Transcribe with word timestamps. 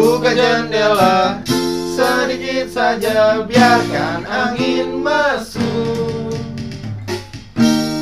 Buka 0.00 0.32
jendela 0.32 1.44
sedikit 1.92 2.72
saja 2.72 3.44
biarkan 3.44 4.24
angin 4.24 4.96
masuk. 5.04 6.32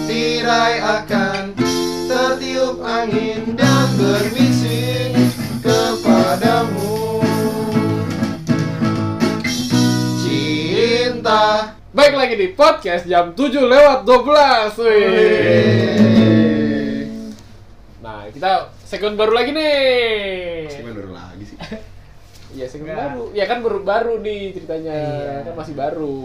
Tirai 0.06 0.78
akan 0.78 1.58
tertiup 2.06 2.78
angin 2.86 3.58
dan 3.58 3.90
berbisik 3.98 5.10
kepadamu. 5.58 7.18
Cinta. 10.22 11.74
Baik 11.90 12.14
lagi 12.14 12.38
di 12.38 12.54
podcast 12.54 13.10
jam 13.10 13.34
7 13.34 13.58
lewat 13.58 14.06
12 14.06 14.86
Wih. 14.86 15.02
Nah 17.98 18.30
kita 18.30 18.70
segmen 18.86 19.18
baru 19.18 19.34
lagi 19.34 19.50
nih. 19.50 20.70
Gimana 20.78 20.94
baru 20.94 21.10
lagi 21.10 21.42
sih? 21.42 21.58
Iya 22.58 22.66
segmen 22.66 22.90
Enggak. 22.90 23.06
baru 23.06 23.24
Ya 23.30 23.44
kan 23.46 23.58
baru 23.62 23.78
baru 23.80 24.14
nih 24.18 24.50
ceritanya 24.50 24.90
Iya. 24.92 25.46
Kan 25.46 25.54
masih 25.54 25.74
baru 25.74 26.18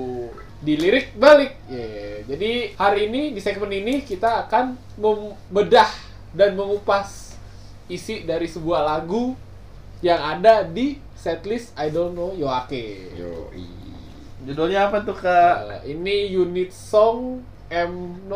Dilirik 0.59 1.13
balik 1.13 1.53
Iya. 1.67 2.25
Jadi 2.25 2.51
hari 2.73 2.99
ini 3.05 3.21
di 3.29 3.39
segmen 3.39 3.69
ini 3.69 4.01
kita 4.01 4.43
akan 4.43 4.73
membedah 4.97 5.89
dan 6.31 6.57
mengupas 6.57 7.37
isi 7.85 8.23
dari 8.23 8.47
sebuah 8.47 8.81
lagu 8.81 9.37
yang 9.99 10.17
ada 10.17 10.63
di 10.63 10.97
setlist 11.13 11.75
I 11.75 11.87
Don't 11.87 12.11
Know 12.11 12.33
Yoake 12.33 13.13
Yoi 13.13 13.69
Judulnya 14.43 14.89
apa 14.89 14.99
tuh 14.99 15.15
kak? 15.15 15.55
Nah, 15.63 15.81
ini 15.83 16.27
unit 16.29 16.67
song 16.69 17.39
M0 17.69 18.33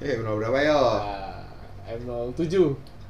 Eh, 0.00 0.16
bener 0.16 0.32
berapa 0.34 0.58
yo? 0.60 0.80
nah, 0.96 1.44
M07 1.86 2.54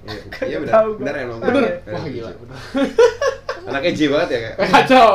Iya, 0.01 0.21
Iya 0.43 0.57
gua. 0.59 0.97
bener 0.97 1.15
emang 1.19 1.39
Bener? 1.39 1.81
Bener, 1.81 1.93
Wah 1.93 2.05
gila, 2.05 2.31
bener 2.35 2.59
Anaknya 3.63 3.93
J 3.93 4.01
banget 4.09 4.29
ya 4.29 4.39
kak? 4.43 4.55
Kacau 4.65 5.09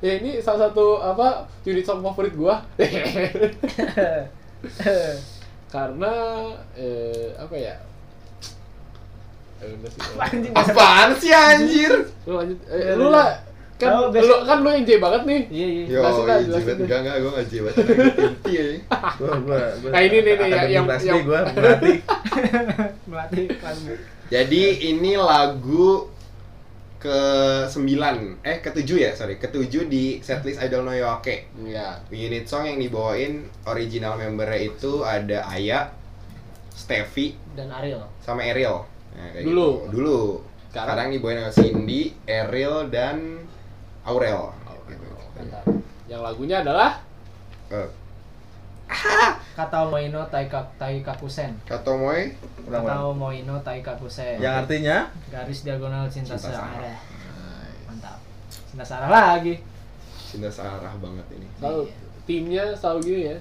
Ya 0.00 0.12
ini 0.16 0.40
salah 0.40 0.66
satu 0.66 0.96
apa 0.96 1.26
unit 1.62 1.82
song 1.82 2.00
favorit 2.00 2.32
gua 2.32 2.64
Karena 5.68 6.12
eh, 6.72 7.36
apa 7.36 7.54
ya 7.54 7.76
Eh, 9.60 9.76
udah 9.76 9.90
sih. 9.90 10.00
Anjing. 10.16 10.52
Apaan 10.54 11.08
sih 11.14 11.28
anjir? 11.30 11.92
Lu 12.24 12.32
lanjut 12.34 12.58
eh, 12.66 12.96
Lu 12.96 13.08
lah 13.08 13.44
kan 13.76 13.92
Tahu, 14.08 14.12
lu, 14.14 14.34
kan 14.42 14.56
lu 14.58 14.68
yang 14.70 14.84
J 14.84 14.96
banget 14.96 15.22
nih 15.22 15.40
Iya 15.46 15.66
iya. 15.68 15.84
Yo, 15.86 16.00
Jelasin 16.00 16.22
dah, 16.22 16.36
J 16.36 16.42
jelasin 16.42 16.56
banget 16.58 16.64
dah. 16.64 16.80
enggak 16.80 16.98
enggak 16.98 17.16
gue 17.16 17.30
enggak 17.30 17.44
J 17.44 17.54
banget 17.60 17.84
inti 18.24 18.52
ya 18.52 18.64
Gua, 19.14 19.32
gua, 19.38 19.58
gua 19.76 19.90
Nah, 19.90 20.00
ini 20.00 20.16
nih, 20.18 20.32
nih, 20.34 20.48
yang- 20.48 20.70
yang- 20.70 20.88
B 20.88 21.20
gua 21.22 21.40
berarti 21.46 21.92
Melatih 23.04 23.44
kelas. 23.52 23.78
Jadi 24.28 24.62
ini 24.86 25.12
lagu 25.14 26.08
ke 27.00 27.18
9 27.64 28.44
eh 28.44 28.60
ke 28.60 28.70
7 28.70 28.84
ya 28.94 29.10
sorry 29.10 29.34
ke 29.34 29.48
7 29.48 29.88
di 29.88 30.20
setlist 30.20 30.60
I 30.60 30.68
Don't 30.68 30.84
Know 30.84 30.92
Yoake 30.92 31.48
Iya 31.56 31.96
unit 32.08 32.44
song 32.44 32.68
yang 32.68 32.76
dibawain 32.76 33.32
original 33.64 34.14
membernya 34.14 34.68
itu 34.68 35.00
ada 35.00 35.48
Aya, 35.48 35.88
Steffi, 36.70 37.34
Dan 37.52 37.68
Ariel. 37.70 38.04
sama 38.20 38.44
Ariel 38.44 38.84
Nah, 39.10 39.26
kayak 39.32 39.42
Dulu. 39.42 39.68
gitu. 39.82 39.90
dulu 39.90 40.18
Sekarang? 40.68 40.86
sekarang 40.86 41.06
dibawain 41.10 41.38
sama 41.40 41.52
Cindy, 41.52 42.02
Ariel 42.22 42.76
dan 42.88 43.16
Aurel 44.02 44.52
gitu. 44.86 45.08
Mantap. 45.34 45.64
Yang 46.06 46.20
lagunya 46.22 46.56
adalah 46.60 46.90
Eh, 47.70 47.88
Kata 49.58 49.78
Moino 49.86 50.24
Taika 50.26 50.60
Taikakusen. 50.78 51.52
Kata 51.64 51.90
ulang. 51.92 53.14
Moino 53.14 53.54
Taikakusen. 53.60 54.40
Yang 54.40 54.54
artinya 54.64 54.96
garis 55.28 55.62
diagonal 55.62 56.08
cinta, 56.08 56.34
Cinta 56.34 56.50
searah. 56.56 56.98
Mantap. 57.86 58.18
Cinta 58.70 58.84
searah 58.84 59.08
lagi. 59.08 59.54
cinta 60.30 60.46
searah 60.46 60.94
banget 61.02 61.26
ini 61.34 61.46
selalu 61.58 61.90
Iya. 61.90 61.94
timnya 62.22 62.64
selalu 62.70 62.98
gini 63.02 63.22
ya 63.34 63.36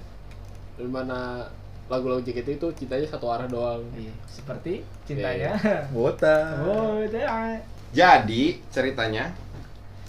di 0.74 0.90
mana 0.90 1.46
lagu-lagu 1.86 2.18
JKT 2.20 2.58
itu 2.58 2.68
cintanya 2.74 3.06
satu 3.06 3.30
arah 3.30 3.46
doang 3.46 3.86
Iya. 3.94 4.10
Seperti 4.26 4.82
cintanya. 5.06 5.54
botak. 5.94 6.58
Oh, 6.66 6.98
itu 6.98 7.22
ya. 7.22 7.62
Jadi 7.94 8.58
ceritanya 8.70 9.30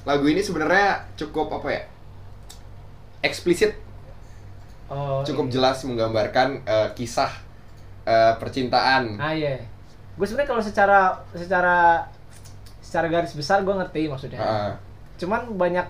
lagu 0.03 0.25
ini 0.25 0.41
sebenarnya 0.41 1.05
cukup 1.21 1.53
apa 1.53 1.69
ya? 1.69 1.83
Eksplisit, 3.21 3.77
Oh, 4.91 5.23
cukup 5.23 5.47
ini. 5.47 5.53
jelas 5.55 5.79
menggambarkan 5.87 6.67
eh, 6.67 6.89
kisah 6.99 7.31
eh, 8.03 8.35
percintaan. 8.37 9.15
Ah 9.17 9.31
iya. 9.31 9.55
Gue 10.19 10.27
sebenarnya 10.27 10.51
kalau 10.51 10.63
secara 10.63 11.01
secara 11.31 12.05
secara 12.83 13.07
garis 13.07 13.33
besar 13.33 13.63
gue 13.63 13.71
ngerti 13.71 14.11
maksudnya. 14.11 14.43
Heeh. 14.43 14.73
Cuman 15.17 15.55
banyak 15.55 15.87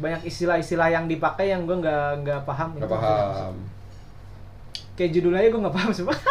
banyak 0.00 0.26
istilah-istilah 0.26 0.90
yang 0.90 1.06
dipakai 1.06 1.54
yang 1.54 1.64
gue 1.64 1.76
nggak 1.78 2.26
nggak 2.26 2.40
paham. 2.42 2.74
Nggak 2.74 2.90
maksudnya 2.90 3.14
sih. 3.14 3.30
paham. 3.30 3.54
Kayak 4.98 5.10
judulnya 5.14 5.46
gue 5.46 5.60
nggak 5.62 5.76
paham 5.78 5.92
semua. 5.94 6.16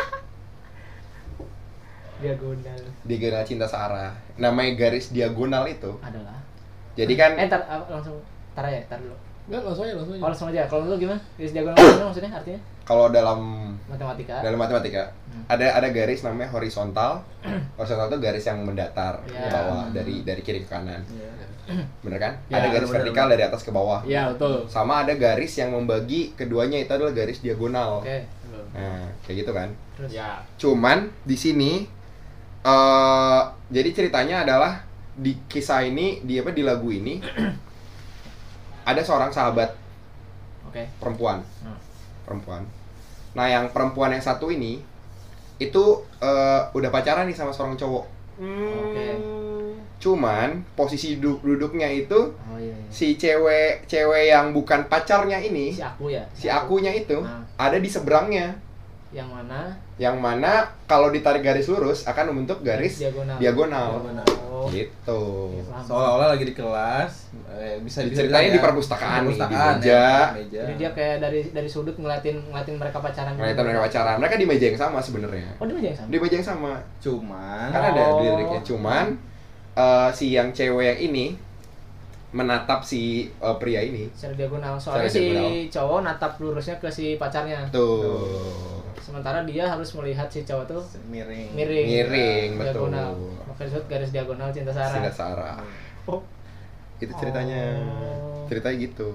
Diagonal 2.19 2.81
Diagonal 3.07 3.43
cinta 3.47 3.63
searah. 3.63 4.11
Namanya 4.35 4.75
garis 4.75 5.07
diagonal 5.09 5.63
itu. 5.71 5.87
adalah. 6.03 6.35
Jadi 6.99 7.15
kan 7.15 7.31
Eh, 7.39 7.47
ntar 7.47 7.63
ah, 7.63 7.79
langsung 7.87 8.19
tar 8.51 8.67
ya, 8.67 8.83
tar 8.91 8.99
dulu. 8.99 9.15
Enggak, 9.49 9.61
langsung 9.65 9.83
aja, 9.83 9.93
langsung 9.93 10.13
aja. 10.13 10.21
Oh, 10.21 10.29
langsung 10.29 10.47
aja. 10.47 10.61
Kalau 10.65 10.81
lu 10.85 10.95
gimana? 10.95 11.17
Garis 11.35 11.51
diagonal 11.51 11.75
gimana 11.75 12.05
maksudnya 12.05 12.31
artinya? 12.31 12.61
kalau 12.85 13.05
dalam 13.07 13.39
Matematika. 13.85 14.41
dalam 14.41 14.57
matematika 14.57 15.13
Hmm. 15.29 15.45
ada 15.45 15.77
ada 15.77 15.87
garis 15.89 16.21
namanya 16.21 16.49
horizontal. 16.49 17.21
horizontal 17.77 18.09
itu 18.09 18.17
garis 18.19 18.41
yang 18.43 18.65
mendatar 18.65 19.21
ke 19.21 19.29
Ya. 19.31 19.45
bawah 19.47 19.89
dari 19.89 20.21
dari 20.23 20.41
kiri 20.41 20.61
ke 20.61 20.69
kanan. 20.69 21.05
Iya. 21.05 21.29
Bener 22.01 22.17
kan? 22.17 22.33
Ya, 22.49 22.57
ada 22.57 22.69
garis 22.71 22.89
bener, 22.89 22.97
vertikal 23.01 23.25
bener. 23.25 23.33
dari 23.35 23.43
atas 23.45 23.61
ke 23.61 23.69
bawah. 23.69 24.01
Iya, 24.01 24.33
betul. 24.33 24.65
Sama 24.65 25.01
ada 25.01 25.13
garis 25.13 25.53
yang 25.55 25.69
membagi 25.69 26.33
keduanya 26.33 26.77
itu 26.77 26.89
adalah 26.89 27.13
garis 27.13 27.41
diagonal. 27.41 28.01
Oke. 28.01 28.25
Nah, 28.69 29.05
kayak 29.21 29.37
gitu 29.39 29.51
kan. 29.53 29.69
Terus 29.93 30.09
Ya. 30.11 30.41
Cuman 30.57 31.13
di 31.21 31.37
sini 31.37 31.85
eh 32.59 33.41
jadi 33.69 33.89
ceritanya 33.91 34.41
adalah 34.41 34.81
di 35.13 35.37
kisah 35.45 35.83
ini, 35.83 36.21
di 36.21 36.37
apa 36.37 36.49
di 36.49 36.63
lagu 36.63 36.89
ini 36.89 37.21
ada 38.89 39.01
seorang 39.01 39.29
sahabat 39.29 39.69
Oke. 40.65 40.85
perempuan. 40.97 41.41
Hmm. 41.61 41.77
Perempuan. 42.23 42.61
Nah, 43.31 43.45
yang 43.45 43.69
perempuan 43.69 44.09
yang 44.09 44.21
satu 44.21 44.49
ini 44.49 44.81
itu 45.57 45.83
eh, 46.19 46.61
udah 46.69 46.89
pacaran 46.89 47.25
nih 47.25 47.33
sama 47.33 47.49
seorang 47.49 47.75
cowok. 47.75 48.05
Oke. 48.39 49.07
Cuman 49.99 50.63
posisi 50.73 51.19
duduk 51.19 51.43
duduknya 51.43 51.85
itu 51.85 52.15
Oh 52.39 52.55
iya. 52.55 52.71
iya. 52.71 52.87
si 52.87 53.13
cewek 53.13 53.83
cewek 53.83 54.31
yang 54.31 54.55
bukan 54.55 54.87
pacarnya 54.87 55.35
ini, 55.37 55.69
Si 55.69 55.83
aku 55.83 56.07
ya. 56.07 56.23
si 56.31 56.47
akunya 56.47 56.89
itu 56.89 57.19
Ah. 57.19 57.43
ada 57.59 57.75
di 57.75 57.85
seberangnya. 57.85 58.55
Yang 59.11 59.27
mana? 59.27 59.75
Yang 59.99 60.15
mana 60.15 60.51
kalau 60.85 61.11
ditarik 61.11 61.43
garis 61.43 61.67
lurus 61.67 62.07
akan 62.07 62.31
membentuk 62.31 62.63
garis 62.63 62.97
diagonal. 62.97 63.35
diagonal. 63.35 63.87
Oh. 64.41 64.65
Gitu. 64.67 65.21
Seolah-olah 65.81 66.31
lagi 66.31 66.43
di 66.43 66.51
kelas, 66.51 67.31
eh, 67.49 67.79
bisa 67.79 68.03
bisa 68.03 68.23
Ceritanya 68.23 68.27
dibilang 68.41 68.43
di 68.49 68.59
ya. 68.59 68.63
perpustakaan 68.63 69.03
nih, 69.03 69.19
di 69.19 69.27
Perpustakaan, 69.29 69.75
meja. 69.75 69.91
ya, 69.91 70.11
meja. 70.33 70.59
Jadi 70.61 70.73
dia 70.75 70.89
kayak 70.91 71.15
dari 71.19 71.39
dari 71.49 71.69
sudut 71.69 71.95
ngeliatin 71.95 72.35
ngeliatin 72.45 72.75
mereka 72.75 72.97
pacaran. 72.97 73.35
Ngeliatin 73.35 73.59
mereka 73.61 73.81
pacaran. 73.81 74.15
Mereka 74.17 74.35
di 74.35 74.45
meja 74.45 74.65
yang 74.65 74.79
sama 74.79 74.99
sebenarnya. 74.99 75.47
Oh, 75.55 75.65
dia 75.65 75.75
meja 75.75 75.87
yang 75.89 75.99
sama. 75.99 76.07
Di 76.07 76.17
meja 76.17 76.35
yang 76.35 76.47
sama. 76.47 76.71
Cuman 76.99 77.67
Kan 77.69 77.83
ada 77.89 78.03
Oh. 78.05 78.19
liriknya. 78.21 78.59
Cuman 78.61 79.05
eh, 79.75 80.09
si 80.11 80.25
yang 80.29 80.49
cewek 80.49 80.85
yang 80.85 80.99
ini 81.05 81.25
menatap 82.31 82.79
si 82.81 83.03
eh, 83.33 83.55
pria 83.57 83.81
ini. 83.81 84.07
Secara 84.11 84.35
diagonal. 84.37 84.73
Soalnya 84.75 85.07
Secara 85.07 85.13
si 85.13 85.23
diagonal. 85.25 85.71
cowok 85.71 85.99
natap 86.03 86.31
lurusnya 86.37 86.75
ke 86.77 86.87
si 86.87 87.05
pacarnya. 87.15 87.59
Tuh. 87.67 88.78
Sementara 88.97 89.45
dia 89.45 89.69
harus 89.69 89.89
melihat 89.95 90.27
si 90.29 90.41
cowok 90.41 90.65
tuh 90.65 90.81
miring. 91.09 91.53
miring. 91.53 91.87
Miring, 91.87 92.49
betul. 92.57 92.89
diagonal. 92.89 93.09
Maka 93.45 93.61
disebut 93.67 93.85
garis 93.85 94.11
diagonal 94.11 94.49
cinta 94.49 94.71
Sarah. 94.73 94.95
Sinda 94.97 95.13
Sarah. 95.13 95.55
Oh. 96.09 96.21
Itu 96.97 97.13
ceritanya. 97.17 97.77
Oh. 97.77 98.45
Ceritanya 98.49 98.77
gitu. 98.79 99.09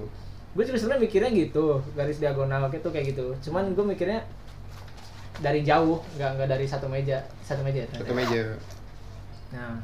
Gue 0.54 0.62
juga 0.62 0.78
sebenarnya 0.78 1.02
mikirnya 1.10 1.30
gitu, 1.34 1.82
garis 1.98 2.18
diagonal 2.22 2.70
itu 2.70 2.88
kayak 2.88 3.06
gitu. 3.10 3.26
Cuman 3.50 3.74
gue 3.74 3.84
mikirnya 3.84 4.22
dari 5.42 5.66
jauh, 5.66 5.98
nggak 6.14 6.30
nggak 6.38 6.48
dari 6.54 6.66
satu 6.70 6.86
meja, 6.86 7.26
satu 7.42 7.66
meja. 7.66 7.82
ternyata. 7.90 8.06
Satu 8.06 8.14
meja. 8.14 8.42
Nah, 9.50 9.82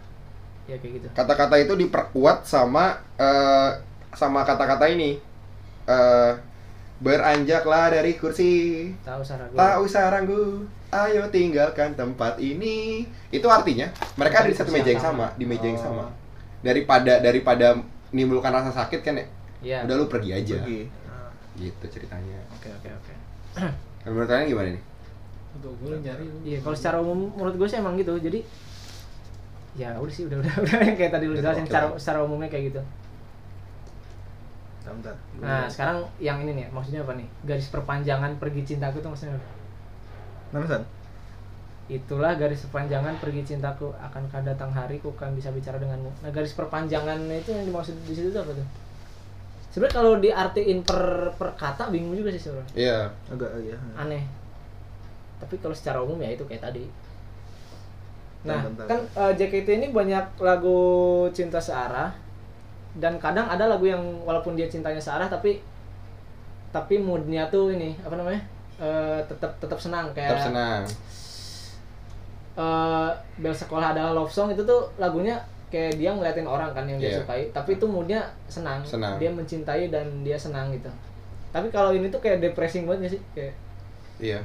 ya 0.70 0.78
kayak 0.78 0.92
gitu. 1.02 1.08
Kata-kata 1.10 1.58
itu 1.58 1.74
diperkuat 1.74 2.46
sama 2.46 3.02
eh, 3.18 3.70
sama 4.14 4.46
kata-kata 4.46 4.86
ini. 4.94 5.18
Eh 5.90 6.32
beranjaklah 7.00 7.88
dari 7.90 8.14
kursi. 8.20 8.52
Tahu. 9.00 9.24
Tak 9.56 9.76
usah 9.80 10.12
ragu, 10.12 10.68
ayo 10.92 11.24
tinggalkan 11.32 11.96
tempat 11.96 12.36
ini. 12.38 13.08
Itu 13.32 13.48
artinya 13.48 13.88
mereka 14.20 14.44
ada 14.44 14.48
di 14.52 14.56
satu 14.56 14.70
meja 14.70 14.92
yang 14.92 15.02
sama, 15.02 15.32
di 15.40 15.48
meja 15.48 15.64
yang 15.64 15.80
sama. 15.80 16.06
Oh. 16.06 16.12
Daripada 16.60 17.24
daripada 17.24 17.80
menimbulkan 18.12 18.52
rasa 18.52 18.70
sakit 18.70 19.00
kan 19.00 19.16
ya, 19.16 19.26
Iya. 19.64 19.78
udah 19.88 19.94
lu 19.96 20.06
pergi 20.12 20.30
aja. 20.36 20.60
Pergi. 20.60 20.80
Nah, 21.08 21.32
Gitu 21.56 21.84
ceritanya. 21.88 22.38
Oke 22.52 22.68
oke 22.68 22.88
oke. 22.92 23.14
Kalau 24.04 24.12
menurut 24.14 24.28
kalian 24.28 24.46
gimana 24.52 24.68
nih? 24.76 24.82
Untuk 25.50 25.72
gue 25.82 25.94
nyari. 26.04 26.24
Iya, 26.46 26.58
kalau 26.62 26.76
secara 26.76 26.96
umum 27.00 27.32
menurut 27.32 27.56
gue 27.56 27.68
sih 27.68 27.80
emang 27.80 27.96
gitu. 27.96 28.12
Jadi 28.20 28.44
ya 29.78 29.94
udah 29.96 30.12
sih 30.12 30.26
udah 30.26 30.38
udah 30.42 30.54
udah 30.66 30.76
yang 30.90 30.96
kayak 30.98 31.12
tadi 31.14 31.24
lu 31.30 31.38
Udah, 31.38 31.54
jelasin 31.54 31.64
secara 31.64 31.86
secara 31.94 32.18
umumnya 32.26 32.50
kayak 32.50 32.74
gitu 32.74 32.82
Bentar, 34.92 35.14
bentar. 35.32 35.42
nah 35.42 35.62
sekarang 35.64 35.96
yang 36.18 36.38
ini 36.40 36.52
nih 36.54 36.66
maksudnya 36.68 37.00
apa 37.00 37.14
nih 37.14 37.26
garis 37.42 37.68
perpanjangan 37.68 38.36
pergi 38.36 38.62
cintaku 38.66 38.98
tuh 38.98 39.08
maksudnya 39.08 39.34
apa? 39.34 39.48
Kenapa, 40.50 40.66
San? 40.68 40.84
itulah 41.88 42.32
garis 42.34 42.62
perpanjangan 42.62 43.18
pergi 43.18 43.42
cintaku 43.44 43.90
akankah 43.92 44.42
datang 44.44 44.70
hari 44.70 44.98
ku 44.98 45.10
kan 45.12 45.34
bisa 45.34 45.50
bicara 45.50 45.74
denganmu 45.74 46.06
nah 46.20 46.30
garis 46.30 46.54
perpanjangan 46.54 47.18
itu 47.26 47.50
yang 47.50 47.66
dimaksud 47.66 47.98
di 48.02 48.14
situ 48.14 48.30
tuh 48.30 48.40
apa 48.40 48.54
tuh 48.54 48.66
sebenarnya 49.70 49.94
kalau 49.96 50.12
diartiin 50.16 50.86
per 50.86 51.02
per 51.34 51.50
kata 51.54 51.90
bingung 51.90 52.14
juga 52.14 52.30
sih 52.30 52.38
sebenarnya 52.40 52.74
Iya. 52.74 53.00
Agak 53.26 53.50
ya. 53.60 53.74
aneh 53.96 54.22
tapi 55.38 55.58
kalau 55.58 55.74
secara 55.74 55.98
umum 55.98 56.14
ya 56.16 56.30
itu 56.30 56.46
kayak 56.46 56.62
tadi 56.62 56.86
nah 58.40 58.62
Bentar, 58.62 58.86
bentar. 58.86 58.86
kan 58.86 59.00
eh, 59.26 59.32
JKT 59.34 59.68
ini 59.74 59.86
banyak 59.90 60.38
lagu 60.38 60.78
cinta 61.34 61.58
searah 61.58 62.14
dan 62.92 63.14
kadang 63.16 63.46
ada 63.46 63.66
lagu 63.66 63.84
yang 63.84 64.00
walaupun 64.20 64.54
dia 64.54 64.66
cintanya 64.66 64.98
searah 64.98 65.26
tapi 65.26 65.62
tapi 66.70 66.98
moodnya 66.98 67.46
tuh 67.46 67.70
ini 67.70 67.94
apa 68.00 68.14
namanya 68.14 68.42
Eh, 68.76 69.20
tetap 69.28 69.52
tetap 69.60 69.76
senang 69.76 70.08
kayak 70.10 70.32
Tetap 70.32 70.46
senang. 70.48 70.82
eh, 72.56 73.10
bel 73.36 73.52
sekolah 73.52 73.92
adalah 73.92 74.12
love 74.14 74.28
song 74.28 74.48
itu 74.48 74.60
tuh 74.60 74.88
lagunya 74.96 75.36
kayak 75.68 75.94
dia 75.94 76.10
ngeliatin 76.10 76.44
orang 76.44 76.72
kan 76.72 76.82
yang 76.84 76.96
dia 76.96 77.12
Iya. 77.12 77.18
sukai 77.20 77.42
tapi 77.50 77.76
itu 77.76 77.84
moodnya 77.84 78.24
senang. 78.46 78.80
Senang. 78.82 79.16
dia 79.16 79.28
mencintai 79.28 79.86
dan 79.86 80.24
dia 80.24 80.34
senang 80.34 80.72
gitu 80.72 80.88
tapi 81.50 81.68
kalau 81.68 81.92
ini 81.92 82.08
tuh 82.08 82.18
kayak 82.18 82.40
depressing 82.40 82.86
banget 82.86 82.98
nggak 83.00 83.12
sih 83.12 83.22
kayak 83.32 83.54
Iya. 84.18 84.40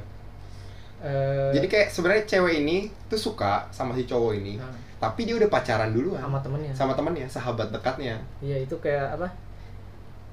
eh, 0.98 1.50
Jadi 1.52 1.66
kayak 1.66 1.88
sebenarnya 1.90 2.24
cewek 2.26 2.54
ini 2.60 2.76
tuh 3.06 3.18
suka 3.18 3.64
sama 3.70 3.92
si 3.92 4.04
cowok 4.04 4.32
ini, 4.34 4.56
nah, 4.56 4.68
tapi 5.06 5.20
dia 5.22 5.34
udah 5.36 5.46
pacaran 5.46 5.90
duluan 5.90 6.18
sama 6.18 6.38
temennya 6.42 6.72
sama 6.74 6.92
temennya, 6.92 7.26
sahabat 7.30 7.70
dekatnya. 7.70 8.18
iya 8.42 8.58
itu 8.58 8.74
kayak 8.76 9.14
apa 9.14 9.30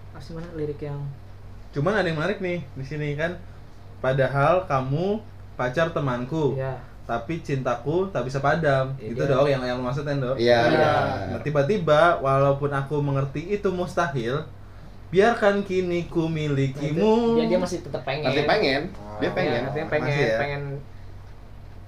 apa 0.09 0.19
sih 0.19 0.33
mana 0.33 0.49
lirik 0.53 0.81
yang 0.81 0.97
Cuman 1.69 1.93
ada 1.93 2.05
yang 2.05 2.17
menarik 2.17 2.37
nih 2.37 2.61
di 2.73 2.85
sini 2.85 3.13
kan. 3.13 3.33
Padahal 3.97 4.61
kamu 4.65 5.17
pacar 5.53 5.89
temanku, 5.89 6.53
ya 6.53 6.77
tapi 7.03 7.41
cintaku 7.41 8.07
tak 8.13 8.23
bisa 8.23 8.39
padam. 8.39 8.93
Iya. 8.95 9.09
Itu 9.11 9.23
dong 9.25 9.47
yang 9.49 9.59
yang 9.59 9.77
lu 9.81 9.83
maksudin 9.83 10.21
dong. 10.21 10.37
Iya. 10.37 10.59
Iya. 10.69 10.93
Nah, 11.33 11.39
tiba-tiba 11.41 12.21
walaupun 12.21 12.69
aku 12.69 13.01
mengerti 13.01 13.57
itu 13.57 13.73
mustahil, 13.73 14.39
biarkan 15.09 15.65
kini 15.65 16.07
ku 16.07 16.29
milikimu. 16.29 17.41
dia 17.41 17.45
dia 17.49 17.59
masih 17.59 17.81
tetap 17.83 18.05
pengen 18.05 18.29
Nanti 18.29 18.45
pengen, 18.45 18.81
dia 19.19 19.27
Ya, 19.27 19.31
pengen. 19.33 19.61
artinya 19.65 19.87
pengen 19.89 20.07
Masih 20.07 20.23
ya? 20.23 20.37
pengen 20.39 20.63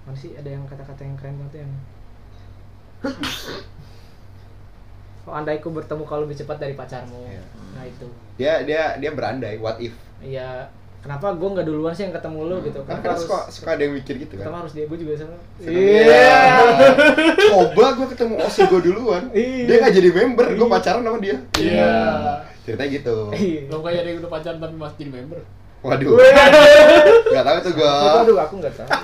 mana 0.05 0.17
sih 0.17 0.31
ada 0.33 0.49
yang 0.49 0.63
kata-kata 0.65 1.01
yang 1.01 1.15
keren 1.15 1.35
banget 1.39 1.61
yang 1.61 1.71
Oh, 1.71 1.94
andai 5.36 5.57
ku 5.60 5.74
bertemu 5.74 6.04
kau 6.06 6.22
lebih 6.22 6.38
cepat 6.38 6.62
dari 6.62 6.78
pacarmu. 6.78 7.18
Iya. 7.25 7.44
Nah, 7.75 7.84
itu. 7.84 8.07
Dia 8.38 8.54
dia 8.63 8.84
dia 9.02 9.12
berandai, 9.12 9.57
what 9.57 9.81
if? 9.81 9.92
Iya, 10.22 10.69
kenapa 11.04 11.34
gue 11.36 11.50
nggak 11.50 11.68
duluan 11.68 11.92
sih 11.92 12.07
yang 12.07 12.16
ketemu 12.16 12.40
lu 12.46 12.56
gitu? 12.63 12.80
Kan 12.86 13.02
Kenapa 13.02 13.04
kadang 13.04 13.19
suka 13.19 13.40
suka 13.52 13.69
ada 13.75 13.84
yang 13.84 13.94
mikir 13.98 14.16
gitu 14.22 14.34
kan. 14.40 14.54
harus 14.54 14.72
dia, 14.72 14.86
gue 14.88 14.98
juga 14.98 15.12
sama. 15.19 15.36
Iya. 15.60 16.40
Coba 17.52 17.86
gue 18.00 18.07
ketemu 18.16 18.34
Osi 18.42 18.62
gue 18.69 18.81
duluan. 18.86 19.24
Iya. 19.36 19.66
Dia 19.68 19.75
nggak 19.81 19.94
jadi 19.98 20.10
member, 20.13 20.46
gue 20.56 20.68
pacaran 20.69 21.04
sama 21.04 21.19
dia. 21.19 21.38
Iya. 21.60 21.92
Ceritanya 22.63 22.90
gitu. 22.96 23.18
Iya. 23.36 23.62
Lo 23.68 23.81
kayak 23.84 24.00
ada 24.06 24.10
yang 24.13 24.19
udah 24.24 24.31
pacaran 24.31 24.60
tapi 24.62 24.75
masih 24.78 24.98
jadi 25.04 25.12
member. 25.19 25.42
Waduh. 25.86 26.18
Gak 27.30 27.46
tahu 27.46 27.57
tuh 27.62 27.74
gue. 27.78 27.94
Aduh, 28.25 28.38
aku 28.42 28.54
nggak 28.57 28.74
tahu. 28.74 28.90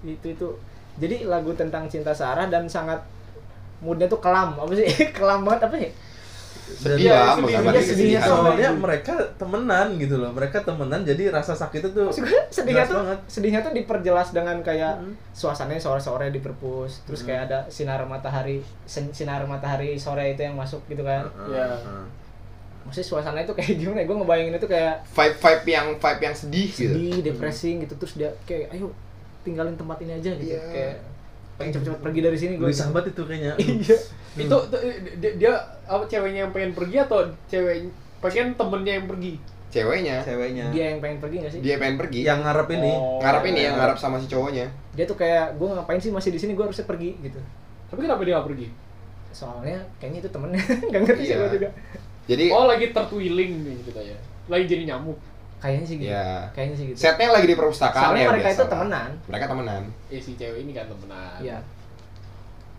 Itu 0.00 0.26
itu. 0.32 0.48
Jadi 1.00 1.24
lagu 1.24 1.50
tentang 1.52 1.84
cinta 1.86 2.12
searah 2.12 2.46
dan 2.46 2.64
sangat 2.66 3.00
moodnya 3.80 4.04
tuh 4.06 4.18
kelam 4.18 4.52
apa 4.54 4.68
sih 4.70 4.84
kelam 5.16 5.42
banget 5.42 5.64
apa 5.64 5.76
sih 5.78 5.92
Sedih 6.70 7.02
Iya, 7.02 7.34
lah, 7.34 7.34
iya, 7.42 7.58
sedihnya 7.58 7.72
kesedihan. 7.74 8.22
sama 8.22 8.38
Soalnya 8.46 8.70
itu. 8.70 8.78
mereka 8.78 9.12
temenan 9.34 9.86
gitu 9.96 10.14
loh. 10.16 10.30
Mereka 10.30 10.62
temenan 10.62 11.02
jadi 11.02 11.22
rasa 11.28 11.50
sakit 11.52 11.82
itu 11.82 11.90
gue 11.90 12.06
sedihnya 12.48 12.84
tuh 12.84 12.94
banget. 12.96 13.18
sedihnya 13.26 13.60
tuh 13.60 13.72
diperjelas 13.72 14.30
dengan 14.30 14.54
kayak 14.60 14.94
Mm. 14.96 15.18
suasananya 15.32 15.78
sore-sore 15.78 16.28
di 16.28 16.38
perpus 16.38 17.02
terus 17.02 17.22
kayak 17.22 17.40
ada 17.44 17.58
sinar 17.66 17.98
matahari 18.04 18.62
sin- 18.84 19.10
sinar 19.10 19.42
matahari 19.44 19.96
sore 19.96 20.30
itu 20.30 20.42
yang 20.42 20.54
masuk 20.54 20.78
gitu 20.86 21.02
kan 21.02 21.26
Iya. 21.44 21.74
Heeh. 21.74 22.04
maksudnya 22.80 23.06
suasana 23.08 23.38
itu 23.40 23.50
kayak 23.52 23.74
gimana 23.80 23.98
ya 23.98 24.06
gue 24.06 24.16
ngebayangin 24.16 24.54
itu 24.54 24.68
kayak 24.68 24.94
Vibe 25.08 25.36
vibe 25.36 25.66
yang 25.66 25.86
vibe 25.96 26.22
yang 26.22 26.36
sedih 26.36 26.68
gitu. 26.68 26.86
sedih 26.88 27.14
depressing 27.24 27.74
gitu 27.82 27.94
terus 27.96 28.14
dia 28.14 28.30
kayak 28.44 28.70
ayo 28.70 28.94
tinggalin 29.40 29.74
tempat 29.74 29.96
ini 30.00 30.12
aja 30.14 30.30
gitu 30.32 30.50
Iya. 30.50 30.62
kayak 30.66 30.94
pengen 31.54 31.70
cepet-cepet 31.74 32.00
pergi 32.00 32.20
dari 32.22 32.36
sini 32.36 32.52
gue 32.56 32.68
sahabat 32.70 33.04
itu 33.06 33.22
kayaknya. 33.22 33.52
iya 33.60 33.96
Itu 34.32 34.56
tuh, 34.64 34.80
dia, 35.18 35.30
dia 35.36 35.52
apa 35.84 36.06
ceweknya 36.06 36.44
yang 36.44 36.52
pengen 36.52 36.72
pergi 36.72 36.96
atau 36.98 37.20
cewek 37.46 37.90
pengen 38.18 38.54
temennya 38.54 38.92
yang 38.96 39.06
pergi? 39.06 39.32
Ceweknya, 39.70 40.18
Ceweknya. 40.20 40.66
dia 40.70 40.84
yang 40.88 40.98
pengen 40.98 41.18
pergi 41.18 41.36
gak 41.38 41.52
sih 41.52 41.60
dia 41.60 41.76
pengen 41.76 41.94
pergi. 41.96 42.20
yang 42.22 42.40
ngarep 42.40 42.68
ini. 42.72 42.90
Oh. 42.90 43.18
ngarap 43.18 43.42
ini 43.44 43.60
ya, 43.60 43.70
ngarap 43.72 43.96
sama 43.96 44.16
si 44.16 44.26
cowoknya. 44.26 44.66
dia 44.90 45.04
tuh 45.04 45.14
kayak 45.14 45.54
gue 45.54 45.68
ngapain 45.68 45.96
sih 45.96 46.10
masih 46.10 46.30
di 46.30 46.38
sini 46.38 46.52
gue 46.52 46.64
harusnya 46.64 46.84
pergi 46.84 47.14
gitu 47.20 47.38
Tapi 47.86 48.00
kenapa 48.00 48.22
dia 48.22 48.34
gak 48.34 48.46
pergi? 48.46 48.66
soalnya 49.30 49.78
kayaknya 49.96 50.18
itu 50.20 50.28
temennya 50.28 50.58
nggak 50.90 51.02
ngerti 51.04 51.22
sih 51.22 51.32
Iya. 51.32 51.46
juga 51.48 51.68
Jadi 52.26 52.44
Oh 52.48 52.64
lagi 52.64 52.86
tertwiling 52.88 53.52
nih 53.60 53.74
ceritanya. 53.80 54.16
Lagi 54.46 54.64
jadi 54.64 54.82
nyamuk. 54.86 55.18
Kayaknya 55.60 55.84
sih 55.86 55.96
gitu 56.00 56.10
ya 56.10 56.48
kayaknya 56.56 56.76
sih 56.80 56.84
gitu 56.90 56.98
setnya 56.98 57.28
lagi 57.36 57.46
di 57.46 57.56
perpustakaan 57.56 58.02
Soalnya 58.10 58.22
ya 58.24 58.28
mereka 58.32 58.48
biasa 58.48 58.56
itu 58.56 58.66
temenan. 58.72 59.10
Mereka 59.28 59.44
temenan. 59.46 59.82
Eh 60.08 60.20
si 60.24 60.32
cewek 60.40 60.58
ini 60.64 60.72
kan 60.72 60.86
temenan. 60.88 61.38
iya 61.44 61.58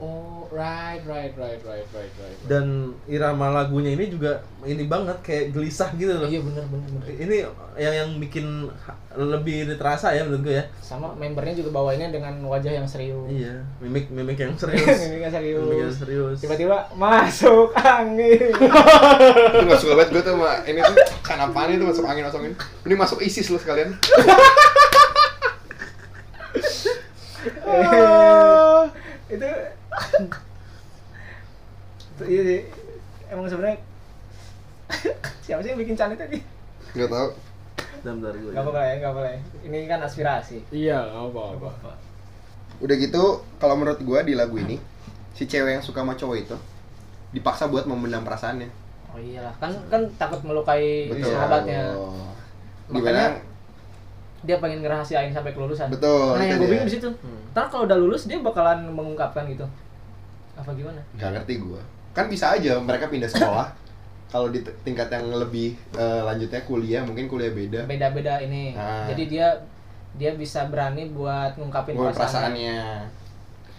Oh 0.01 0.49
right 0.49 0.97
right 1.05 1.29
right 1.37 1.61
right 1.61 1.85
right 1.85 1.85
right. 1.93 2.13
right. 2.17 2.37
Dan 2.49 2.89
irama 3.05 3.53
lagunya 3.53 3.93
ini 3.93 4.09
juga 4.09 4.41
ini 4.65 4.89
banget 4.89 5.21
kayak 5.21 5.53
gelisah 5.53 5.93
gitu 5.93 6.17
loh. 6.17 6.25
iya 6.25 6.41
bener 6.41 6.65
bener 6.65 7.05
Ini 7.05 7.35
yang 7.77 7.93
yang 7.93 8.09
bikin 8.17 8.65
lebih 9.13 9.69
terasa 9.77 10.09
ya 10.11 10.25
menurut 10.25 10.41
gue 10.41 10.57
ya. 10.57 10.65
sama 10.81 11.13
membernya 11.13 11.53
juga 11.53 11.69
bawainnya 11.71 12.09
dengan 12.09 12.33
wajah 12.43 12.73
yang 12.73 12.87
serius 12.89 13.29
Iya, 13.29 13.61
mimik 13.77 14.09
mimik 14.09 14.41
yang 14.41 14.57
serius. 14.61 14.89
Mimiknya 14.89 15.29
serius. 15.29 15.61
Mimik 15.61 15.79
yang 15.79 15.93
serius. 15.93 16.37
tiba-tiba 16.41 16.77
masuk 16.97 17.69
angin 18.01 18.49
itu 19.53 19.63
gak 19.63 19.79
suka 19.79 19.93
banget 19.95 20.09
gue 20.11 20.21
tuh 20.25 20.33
sama 20.33 20.51
ini 20.65 20.79
tuh 20.81 20.95
kan 21.21 21.37
apaan 21.39 21.69
itu 21.71 21.85
masuk 21.85 22.03
angin 22.03 22.25
masuk 22.25 22.41
angin. 22.41 22.53
Ini 22.83 22.95
masuk 22.97 23.21
ISIS 23.21 23.47
lu 23.47 23.61
sekalian. 23.61 23.93
Eh, 27.61 28.81
itu 29.33 29.47
itu 29.47 29.49
iya 32.23 32.41
sih 32.43 32.61
emang 33.27 33.45
sebenarnya 33.45 33.77
siapa 35.45 35.59
sih 35.59 35.69
yang 35.69 35.79
bikin 35.79 35.95
canit 35.95 36.17
tadi 36.17 36.39
Gak 36.91 37.07
tau. 37.07 37.31
Bentar, 37.97 38.13
bentar 38.13 38.33
gue. 38.35 38.51
nggak 38.51 38.61
apa-apa 38.61 38.81
ya 38.81 38.93
nggak 38.97 39.11
apa-apa 39.11 39.29
ya 39.29 39.37
ini 39.63 39.77
kan 39.85 39.99
aspirasi 40.01 40.57
Iya 40.69 40.97
nggak 40.99 41.23
apa 41.29 41.41
apa. 41.71 41.91
Udah 42.79 42.95
gitu, 42.97 43.23
kalau 43.55 43.75
menurut 43.75 44.01
gue 44.01 44.19
di 44.23 44.33
lagu 44.33 44.57
ini 44.57 44.75
si 45.31 45.45
cewek 45.45 45.77
yang 45.77 45.83
suka 45.83 46.01
sama 46.01 46.13
cowok 46.13 46.37
itu 46.39 46.57
dipaksa 47.31 47.65
buat 47.65 47.85
memendam 47.85 48.21
perasaannya. 48.21 48.67
oh 49.07 49.19
iyalah 49.19 49.53
kan 49.55 49.71
kan 49.87 50.01
takut 50.17 50.41
melukai 50.41 51.07
Betul. 51.07 51.29
sahabatnya 51.29 51.93
Gimana? 52.87 52.91
Makanya- 52.91 53.31
dia 54.41 54.57
pengen 54.57 54.81
ngerahasiain 54.81 55.29
sampai 55.29 55.53
kelulusan 55.53 55.87
Betul. 55.87 56.33
nah 56.33 56.41
itu 56.41 56.49
yang 56.49 56.59
gue 56.59 56.67
bingung 56.67 56.89
di 56.89 56.95
situ 56.97 57.09
Hmm. 57.13 57.45
ntar 57.51 57.69
kalau 57.69 57.85
udah 57.85 57.95
lulus 57.95 58.25
dia 58.25 58.41
bakalan 58.41 58.89
mengungkapkan 58.89 59.45
gitu 59.45 59.63
apa 60.53 60.69
gimana 60.71 60.97
Gak 61.15 61.29
ngerti 61.31 61.61
gue. 61.61 61.81
Kan 62.11 62.25
bisa 62.27 62.51
aja 62.51 62.75
mereka 62.77 63.07
pindah 63.07 63.27
sekolah. 63.27 63.67
kalau 64.27 64.47
di 64.47 64.63
tingkat 64.81 65.07
yang 65.09 65.27
lebih 65.29 65.75
eh, 65.91 66.21
lanjutnya 66.21 66.63
kuliah, 66.63 67.03
mungkin 67.03 67.27
kuliah 67.27 67.51
beda. 67.51 67.83
beda-beda 67.83 68.39
ini 68.39 68.71
Ah. 68.71 69.03
jadi 69.05 69.23
dia 69.27 69.47
dia 70.13 70.31
bisa 70.33 70.63
berani 70.65 71.07
buat 71.09 71.51
ngungkapin 71.53 71.95
Buat 71.95 72.11
perasaannya 72.13 72.79
perasaannya. 72.79 72.79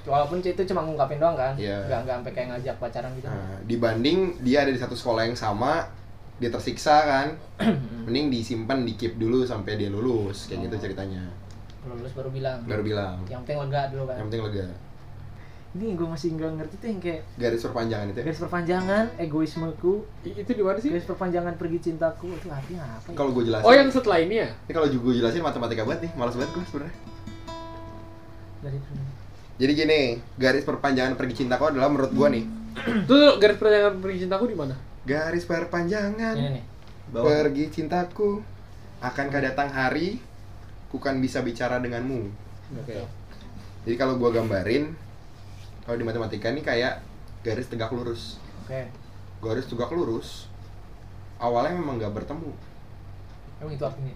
walaupun 0.05 0.41
itu 0.43 0.63
cuma 0.67 0.81
ngungkapin 0.83 1.17
doang 1.17 1.33
kan 1.35 1.53
Iya. 1.55 1.89
nggak 1.89 1.99
nggak 2.05 2.17
sampai 2.19 2.33
kayak 2.33 2.49
ngajak 2.51 2.77
pacaran 2.77 3.11
gitu 3.15 3.27
Nah, 3.27 3.57
dibanding 3.65 4.19
dia 4.41 4.59
ada 4.61 4.69
di 4.69 4.77
satu 4.77 4.93
sekolah 4.93 5.25
yang 5.25 5.33
sama, 5.35 5.89
dia 6.37 6.49
tersiksa 6.49 6.97
kan. 7.03 7.27
Mending 8.05 8.29
disimpan, 8.29 8.83
di 8.83 8.93
keep 8.93 9.17
dulu 9.17 9.47
sampai 9.47 9.79
dia 9.79 9.89
lulus, 9.89 10.49
kayak 10.49 10.69
gitu 10.69 10.77
ceritanya. 10.85 11.33
lulus 11.83 12.13
baru 12.13 12.29
bilang 12.29 12.61
Baru 12.63 12.83
bilang. 12.83 13.25
yang 13.27 13.41
penting 13.41 13.57
lega 13.59 13.89
dulu 13.89 14.05
kan 14.05 14.15
Yang 14.15 14.27
penting 14.29 14.43
lega. 14.45 14.67
Ini 15.73 15.97
gue 15.97 16.05
masih 16.05 16.37
nggak 16.37 16.53
ngerti 16.61 16.75
tuh 16.77 16.89
yang 16.93 17.01
kayak 17.01 17.21
Garis 17.41 17.65
perpanjangan 17.65 18.07
itu. 18.13 18.19
ya. 18.21 18.25
garis 18.29 18.41
perpanjangan 18.45 19.05
egoismeku 19.17 19.95
Itu 20.21 20.51
di 20.53 20.61
mana 20.61 20.77
sih? 20.77 20.91
garis 20.93 21.09
perpanjangan 21.09 21.55
pergi 21.57 21.79
cintaku 21.81 22.29
itu 22.29 22.49
artinya 22.53 22.85
apa 23.01 23.09
ya? 23.09 23.17
Kalau 23.17 23.31
gue 23.33 23.45
jelasin. 23.49 23.65
Oh 23.65 23.73
yang 23.73 23.89
setelah 23.89 24.19
ini 24.21 24.35
ya? 24.45 24.49
Ini 24.69 24.73
kalau 24.77 24.87
gue 24.93 25.13
jelasin 25.17 25.41
matematika 25.41 25.89
banget 25.89 26.01
nih, 26.05 26.13
malas 26.13 26.37
banget 26.37 26.53
gue 26.53 26.65
sebenarnya. 26.69 26.97
Garis 28.63 28.83
Jadi 29.57 29.73
gini, 29.73 30.01
garis 30.37 30.65
perpanjangan 30.65 31.15
pergi 31.17 31.35
cintaku 31.45 31.65
adalah 31.73 31.89
menurut 31.89 32.13
gue 32.13 32.29
nih. 32.29 32.45
Tuh, 32.83 32.97
tuh 33.05 33.29
garis 33.41 33.57
perjalanan 33.57 34.01
pergi 34.01 34.19
cintaku 34.29 34.45
di 34.49 34.57
mana? 34.57 34.75
Garis 35.03 35.45
perpanjangan 35.45 36.35
ini 36.37 36.49
nih 36.61 36.65
Bawah. 37.13 37.29
pergi 37.45 37.65
cintaku 37.69 38.41
akankah 39.01 39.41
datang 39.45 39.69
hari 39.69 40.17
ku 40.89 40.97
kan 40.97 41.17
bisa 41.21 41.41
bicara 41.41 41.81
denganmu. 41.81 42.29
Oke. 42.81 42.97
Jadi 43.85 43.97
kalau 43.97 44.17
gua 44.17 44.33
gambarin 44.33 44.93
kalau 45.83 45.97
di 45.99 46.07
matematika 46.07 46.49
ini 46.51 46.63
kayak 46.63 47.03
garis 47.43 47.67
tegak 47.67 47.91
lurus. 47.91 48.39
Oke. 48.67 48.87
Garis 49.43 49.67
tegak 49.67 49.91
lurus 49.91 50.53
awalnya 51.43 51.75
memang 51.75 51.99
nggak 51.99 52.15
bertemu. 52.15 52.55
Emang 53.59 53.75
itu 53.75 53.85
artinya. 53.85 54.15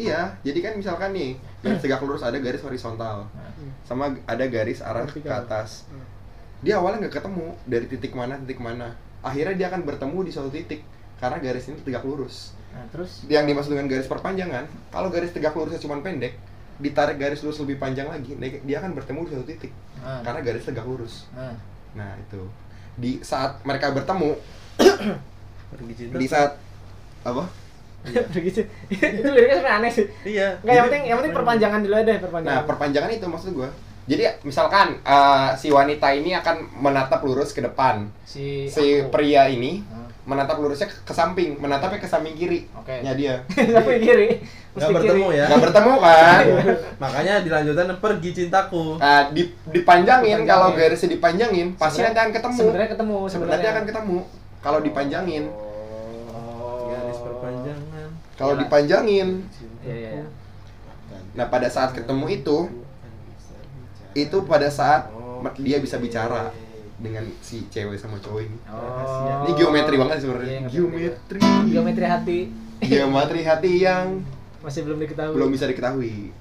Iya, 0.00 0.32
jadi 0.40 0.58
kan 0.64 0.72
misalkan 0.78 1.10
nih 1.12 1.36
garis 1.60 1.82
tegak 1.84 2.00
lurus 2.00 2.22
ada 2.22 2.38
garis 2.38 2.62
horizontal 2.64 3.26
Nah, 3.34 3.50
sama 3.84 4.16
ada 4.24 4.44
garis 4.46 4.80
arah 4.80 5.04
ke 5.04 5.20
atas. 5.26 5.84
Hmm. 5.90 6.06
Dia 6.64 6.80
awalnya 6.80 7.04
nggak 7.04 7.20
ketemu 7.20 7.46
dari 7.66 7.86
titik 7.90 8.12
mana 8.14 8.38
titik 8.40 8.62
mana. 8.62 8.94
Akhirnya 9.20 9.52
dia 9.58 9.66
akan 9.68 9.84
bertemu 9.84 10.18
di 10.24 10.30
suatu 10.32 10.48
titik 10.48 10.80
karena 11.20 11.36
garis 11.42 11.68
ini 11.68 11.76
tegak 11.84 12.06
lurus. 12.06 12.56
Nah, 12.70 12.86
terus 12.88 13.26
Yang 13.26 13.52
dimaksud 13.52 13.70
dengan 13.74 13.86
garis 13.90 14.08
perpanjangan, 14.08 14.64
kalau 14.94 15.10
garis 15.12 15.34
tegak 15.34 15.52
lurusnya 15.52 15.82
cuma 15.82 16.00
pendek, 16.00 16.38
ditarik 16.80 17.16
garis 17.16 17.40
lurus 17.40 17.60
lebih 17.60 17.76
panjang 17.76 18.08
lagi, 18.08 18.32
dia 18.40 18.76
akan 18.80 18.96
bertemu 18.96 19.20
di 19.20 19.30
suatu 19.30 19.46
titik 19.46 19.72
nah, 20.00 20.20
karena 20.20 20.40
garis 20.40 20.64
tegak 20.64 20.84
lurus. 20.84 21.28
nah. 21.30 21.52
Nah 21.92 22.16
itu 22.16 22.42
di 22.96 23.20
saat 23.20 23.60
mereka 23.62 23.92
bertemu, 23.92 24.34
Pergi 25.70 25.94
cinta. 25.94 26.16
di 26.18 26.26
saat 26.26 26.52
apa? 27.22 27.44
begitu 28.32 28.64
itu 28.88 29.28
liriknya 29.28 29.60
sebenarnya 29.60 29.76
aneh 29.76 29.92
sih 29.92 30.06
Iya. 30.24 30.56
nggak 30.64 30.72
yang 30.72 30.84
penting 30.88 31.02
yang 31.04 31.18
penting 31.20 31.34
perpanjangan 31.36 31.80
dulu 31.84 31.94
aja 31.94 32.12
perpanjangan 32.16 32.56
Nah 32.56 32.64
perpanjangan 32.64 33.10
itu 33.12 33.26
maksud 33.28 33.50
gua. 33.52 33.68
Jadi 34.08 34.22
misalkan 34.42 34.96
eh, 34.98 35.48
si 35.54 35.68
wanita 35.68 36.08
ini 36.10 36.32
akan 36.32 36.80
menatap 36.80 37.20
lurus 37.20 37.52
ke 37.52 37.60
depan, 37.60 38.08
si 38.24 38.64
si 38.66 39.04
aku. 39.04 39.12
pria 39.12 39.46
ini 39.46 39.84
Nah, 39.84 39.99
menatap 40.30 40.56
lurusnya 40.56 40.86
ke, 40.86 40.94
ke 41.02 41.10
samping, 41.10 41.58
menatapnya 41.58 41.98
ke 41.98 42.06
samping 42.06 42.32
kiri. 42.32 42.70
oke 42.70 42.94
nya 43.02 43.12
dia. 43.12 43.42
sampai 43.74 43.98
kiri 43.98 44.28
Nggak 44.70 44.90
bertemu 44.94 45.26
ya. 45.34 45.44
Nggak 45.50 45.62
bertemu 45.66 45.92
kan? 45.98 46.42
Makanya 47.02 47.34
dilanjutan 47.42 47.86
pergi 47.98 48.30
cintaku. 48.32 48.94
Nah, 48.96 49.26
di, 49.28 49.42
dipanjangin 49.66 50.38
Dipanjangin. 50.38 50.46
kalau 50.46 50.68
garisnya 50.72 51.10
dipanjangin 51.10 51.66
pasti 51.74 51.98
nanti 52.00 52.14
akan 52.16 52.30
ketemu. 52.30 52.56
sebenarnya 52.56 52.88
ketemu 52.88 53.16
Sebenarnya 53.18 53.34
sebenarnya 53.34 53.68
akan 53.68 53.84
ketemu 53.84 54.18
kalau 54.60 54.78
dipanjangin. 54.78 55.44
oh 56.30 56.86
Garis 56.86 57.18
perpanjangan. 57.18 58.08
Kalau 58.32 58.54
Iya. 58.54 58.60
dipanjangin. 58.62 59.28
iya 59.82 59.94
iya 59.96 60.10
iya. 60.16 60.26
Nah, 61.30 61.46
pada 61.46 61.66
saat 61.66 61.90
ketemu 61.90 62.24
itu 62.32 62.56
itu 64.12 64.36
pada 64.44 64.66
saat 64.68 65.06
me- 65.40 65.54
dia 65.58 65.78
bisa 65.78 65.94
bicara 65.96 66.50
dengan 67.00 67.24
si 67.40 67.64
cewek 67.66 67.96
sama 67.96 68.16
cowok 68.16 68.40
ini. 68.42 68.56
oh 68.68 69.42
Ini 69.42 69.50
geometri 69.54 69.96
banget 69.96 70.14
Iya, 70.14 70.22
sebenarnya. 70.22 70.58
ngerti, 70.60 70.74
geometri. 70.74 71.40
geometri 71.66 72.06
hati 72.06 72.38
Geometri 72.80 73.40
hati 73.42 73.72
yang 73.78 74.06
masih 74.60 74.84
belum 74.84 74.98
diketahui 74.98 75.34
belum 75.34 75.50
bisa 75.50 75.64
diketahui. 75.64 76.32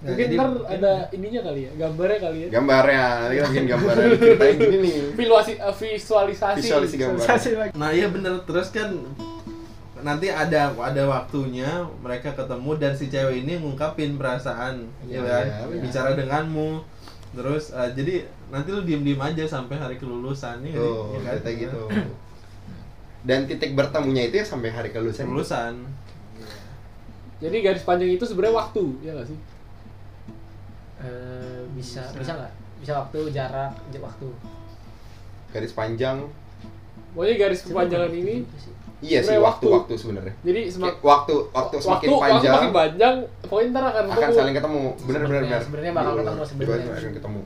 Nah, 0.00 0.12
Mungkin 0.12 0.26
jadi- 0.26 0.36
ntar 0.36 0.50
ada 0.66 0.92
ininya 1.10 1.40
kali 1.42 1.60
ya, 1.62 1.72
gambarnya 1.78 2.18
kali 2.20 2.38
ya. 2.38 2.48
Gambarnya, 2.50 3.04
ini 3.26 3.40
bikin 3.42 3.64
gambaran 3.66 4.04
ceritain 4.14 4.56
gini 4.58 4.76
nih. 4.78 4.96
Visualisasi, 5.14 5.52
eh, 5.58 5.74
visualisasi. 5.96 6.58
Visualisasi 6.60 6.96
gambar. 7.00 7.72
Nah 7.72 7.88
iya 7.90 8.06
bener 8.08 8.36
terus 8.44 8.68
kan 8.68 8.92
nanti 9.98 10.28
ada 10.28 10.68
ada 10.74 11.02
waktunya 11.06 11.64
mereka 11.98 12.32
ketemu 12.32 12.70
dan 12.76 12.92
si 12.92 13.08
cewek 13.08 13.40
ini 13.40 13.56
ngungkapin 13.56 14.20
perasaan 14.20 14.84
Iya, 15.02 15.16
ya 15.16 15.20
kan 15.22 15.44
iya, 15.46 15.56
benar. 15.64 15.80
bicara 15.80 16.10
denganmu 16.12 16.70
terus 17.32 17.72
eh, 17.72 17.88
jadi 17.90 18.14
nanti 18.54 18.70
lu 18.70 18.80
diem 18.80 19.02
diem 19.02 19.18
aja 19.18 19.42
sampai 19.44 19.74
hari 19.74 19.96
kelulusan 19.96 20.62
ya 20.62 20.70
nggak 20.70 20.78
sih? 20.78 20.78
Tuh, 20.78 21.04
Iya 21.12 21.34
kan? 21.34 21.54
gitu. 21.58 21.80
Dan 23.24 23.38
titik 23.44 23.74
bertemunya 23.74 24.22
itu 24.24 24.36
ya 24.36 24.46
sampai 24.46 24.68
hari 24.68 24.88
kelulusan. 24.88 25.26
kelulusan 25.26 25.74
Jadi 27.40 27.56
garis 27.60 27.82
panjang 27.82 28.08
itu 28.08 28.22
sebenarnya 28.22 28.54
waktu, 28.54 28.82
ya 29.00 29.10
nggak 29.12 29.26
sih? 29.26 29.38
Eh, 31.00 31.60
bisa 31.74 32.00
bisa 32.14 32.32
nggak 32.32 32.52
bisa 32.78 32.92
waktu 32.96 33.18
jarak 33.30 33.72
waktu 33.98 34.28
Garis 35.50 35.72
panjang. 35.72 36.18
Pokoknya 37.12 37.34
garis 37.38 37.62
kepanjangan 37.62 38.10
ini, 38.10 38.42
Iya 38.98 39.20
sih 39.20 39.36
waktu 39.36 39.42
waktu. 39.42 39.66
waktu 39.70 39.92
sebenarnya. 39.94 40.34
jadi 40.40 40.60
semak 40.66 40.98
Waktu 40.98 41.34
waktu 41.52 41.76
semakin 41.78 42.08
waktu, 42.08 42.22
panjang 42.24 42.40
waktu 42.40 42.56
makin 42.56 42.72
panjang, 42.72 43.14
pokoknya 43.44 43.68
ntar 43.70 43.84
akan 43.84 44.04
akan 44.04 44.16
ketemu. 44.16 44.34
saling 44.34 44.54
ketemu. 44.54 44.82
Bener 44.82 44.96
bener 44.96 45.14
Sebenarnya- 45.14 45.44
bener. 45.44 45.60
sebenarnya 45.62 45.92
bakal 45.92 46.10
Iya, 46.10 46.18
ketemu 46.18 46.42
sebenarnya. 46.44 46.86
akan 46.96 47.14
ketemu. 47.14 47.40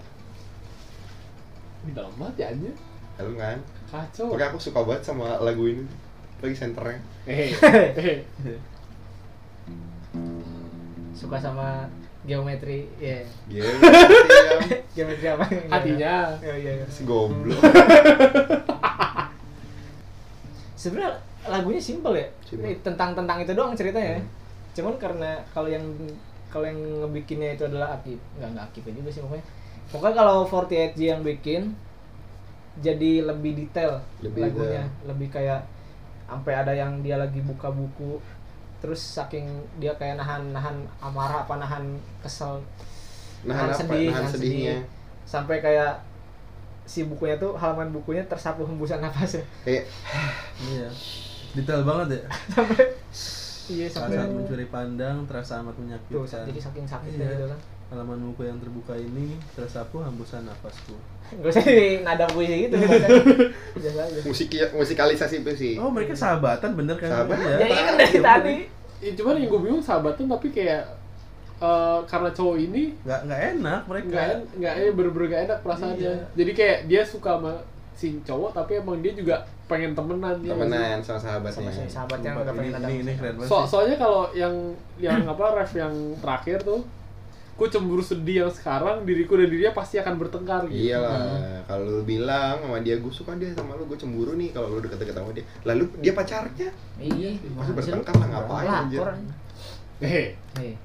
Di 1.88 1.92
dalam 1.96 2.12
banget 2.20 2.36
ya 2.36 2.46
aja. 2.52 2.70
Dalam 3.16 3.34
kan? 3.34 3.58
Kacau. 3.88 4.28
Makanya 4.36 4.52
aku 4.52 4.60
suka 4.60 4.84
banget 4.84 5.02
sama 5.08 5.40
lagu 5.40 5.64
ini. 5.64 5.84
Lagi 6.44 6.54
senternya. 6.54 7.00
Hehehe. 7.24 8.22
suka 11.18 11.34
sama 11.34 11.82
geometri 12.22 12.86
ya 13.02 13.18
Iya. 13.50 13.66
yang 13.66 14.60
geometri 14.94 15.26
apa 15.26 15.44
Hatinya. 15.66 16.30
oh, 16.38 16.54
iya, 16.54 16.72
iya. 16.78 16.86
si 16.86 17.02
goblok. 17.02 17.58
sebenarnya 20.78 21.10
lagunya 21.50 21.82
simpel 21.82 22.14
ya 22.14 22.28
Simpel. 22.46 22.70
Ini 22.70 22.78
tentang 22.86 23.18
tentang 23.18 23.42
itu 23.42 23.50
doang 23.50 23.74
ceritanya 23.74 24.22
cuman 24.78 24.94
karena 24.94 25.42
kalau 25.50 25.66
yang 25.66 25.82
kalau 26.46 26.70
yang 26.70 26.78
ngebikinnya 26.78 27.58
itu 27.58 27.66
adalah 27.66 27.98
Akib 27.98 28.20
nggak 28.38 28.48
nggak 28.54 28.64
Akib 28.70 28.86
juga 28.94 29.10
sih 29.10 29.20
pokoknya 29.26 29.42
pokoknya 29.88 30.14
kalau 30.14 30.44
48J 30.44 30.98
yang 30.98 31.22
bikin 31.22 31.62
jadi 32.78 33.24
lebih 33.24 33.52
detail 33.56 33.98
Lebih 34.20 34.40
lagunya 34.44 34.84
detail. 34.84 35.06
lebih 35.06 35.28
kayak 35.28 35.60
sampai 36.24 36.52
ada 36.54 36.72
yang 36.72 37.00
dia 37.00 37.16
lagi 37.16 37.40
buka 37.40 37.68
buku 37.68 38.20
terus 38.78 39.00
saking 39.00 39.48
dia 39.76 39.90
kayak 39.92 40.16
nahan 40.16 40.52
nahan 40.52 40.76
amarah 40.98 41.42
apa 41.42 41.54
nahan 41.56 41.84
kesel 42.20 42.62
Nahan 43.40 43.70
apa? 43.70 43.76
sedih, 43.76 44.10
Nahan 44.10 44.28
sedihnya. 44.28 44.76
sampai 45.24 45.58
kayak 45.58 46.02
si 46.84 47.02
bukunya 47.02 47.36
tuh 47.36 47.52
halaman 47.52 47.90
bukunya 47.90 48.22
tersapu 48.24 48.62
hembusan 48.62 48.98
nafasnya 49.04 49.42
Kayak 49.62 49.84
iya 50.64 50.88
detail 51.52 51.82
banget 51.82 52.08
ya 52.12 52.22
sampai 52.54 52.84
iya 53.68 53.86
saat 53.86 54.06
sampai 54.06 54.16
saat 54.16 54.30
mencuri 54.30 54.66
pandang 54.66 55.16
terasa 55.24 55.60
amat 55.60 55.74
tuh 55.74 55.82
menyakitkan 55.82 56.46
jadi 56.46 56.60
saking 56.62 56.86
sakitnya 56.86 57.18
Iya. 57.20 57.34
gitu 57.34 57.46
kan 57.48 57.60
halaman 57.88 58.20
buku 58.22 58.44
yang 58.44 58.58
terbuka 58.58 58.92
ini 58.92 59.32
tersapu 59.52 59.98
hembusan 59.98 60.44
nafasku 60.44 60.92
Gak 61.30 61.44
usah 61.46 61.60
di 61.62 62.00
nada 62.00 62.24
puisi 62.26 62.68
gitu 62.68 62.76
musik 64.28 64.48
musikalisasi 64.70 65.34
itu 65.38 65.52
sih. 65.54 65.72
oh 65.76 65.88
mereka 65.88 66.12
sahabatan 66.12 66.72
bener 66.74 66.96
kan 66.96 67.08
Sahabat. 67.10 67.36
Ya 67.36 67.66
iya 67.66 67.82
kan 67.82 67.94
dari 67.96 68.18
tadi. 68.18 68.56
Ya, 68.98 69.12
cuman 69.14 69.36
yang 69.36 69.48
gue 69.48 69.60
bingung 69.62 69.80
sahabatan 69.80 70.24
tapi 70.26 70.48
kayak 70.50 70.82
eh, 71.58 71.98
karena 72.04 72.30
cowok 72.30 72.56
ini 72.58 72.96
nggak 73.02 73.20
nggak 73.24 73.40
enak 73.54 73.80
mereka 73.84 74.08
nggak 74.08 74.28
nggak 74.56 74.74
eh 74.74 74.90
bener-bener 74.90 75.26
gak 75.28 75.42
enak 75.46 75.58
perasaannya. 75.62 76.00
Iya. 76.02 76.14
Jadi 76.34 76.52
kayak 76.52 76.78
dia 76.86 77.02
suka 77.04 77.30
sama 77.34 77.52
si 77.92 78.08
cowok 78.22 78.50
tapi 78.54 78.72
emang 78.76 78.96
dia 78.98 79.12
juga 79.12 79.36
pengen 79.64 79.92
temenan 79.92 80.36
ya 80.38 80.50
nggak 80.50 80.56
sih? 80.56 80.64
Temenan 80.64 80.98
sama 81.00 81.20
sahabatnya. 81.20 81.54
Sama 81.54 81.70
si 81.70 81.82
sahabat 81.86 82.18
yang 82.18 82.34
Sumpah, 82.34 82.44
gak 82.46 82.56
pengen 82.56 82.68
ini, 82.68 82.78
ada. 82.78 82.88
ini, 82.88 82.96
ini 83.00 83.12
keren 83.14 83.34
banget 83.36 83.48
So, 83.48 83.56
sih. 83.58 83.66
soalnya 83.68 83.96
kalau 83.96 84.22
yang 84.32 84.54
yang 84.96 85.20
apa 85.24 85.44
ref 85.54 85.72
yang 85.72 85.94
terakhir 86.18 86.58
tuh, 86.64 86.80
ku 87.58 87.66
cemburu 87.66 87.98
sedih 87.98 88.46
yang 88.46 88.52
sekarang 88.54 89.02
diriku 89.02 89.34
dan 89.34 89.50
dirinya 89.50 89.74
pasti 89.74 89.98
akan 89.98 90.14
bertengkar 90.14 90.70
gitu. 90.70 90.94
Iyalah, 90.94 91.66
kalau 91.66 91.90
lu 91.90 92.02
bilang 92.06 92.62
sama 92.62 92.78
dia 92.78 93.02
gue 93.02 93.10
suka 93.10 93.34
dia 93.34 93.50
sama 93.50 93.74
lu, 93.74 93.82
gue 93.90 93.98
cemburu 93.98 94.38
nih 94.38 94.54
kalau 94.54 94.70
lu 94.70 94.78
deket-deket 94.78 95.18
sama 95.18 95.34
dia. 95.34 95.42
Lalu 95.66 95.90
dia 95.98 96.14
pacarnya. 96.14 96.70
Iya. 97.02 97.34
Masih 97.58 97.74
bertengkar 97.74 98.14
lah 98.14 98.28
ngapain 98.30 98.70
anjir. 98.70 99.02
Lapor. 99.02 99.10
Hehe. 99.98 100.38
Iya. 100.54 100.78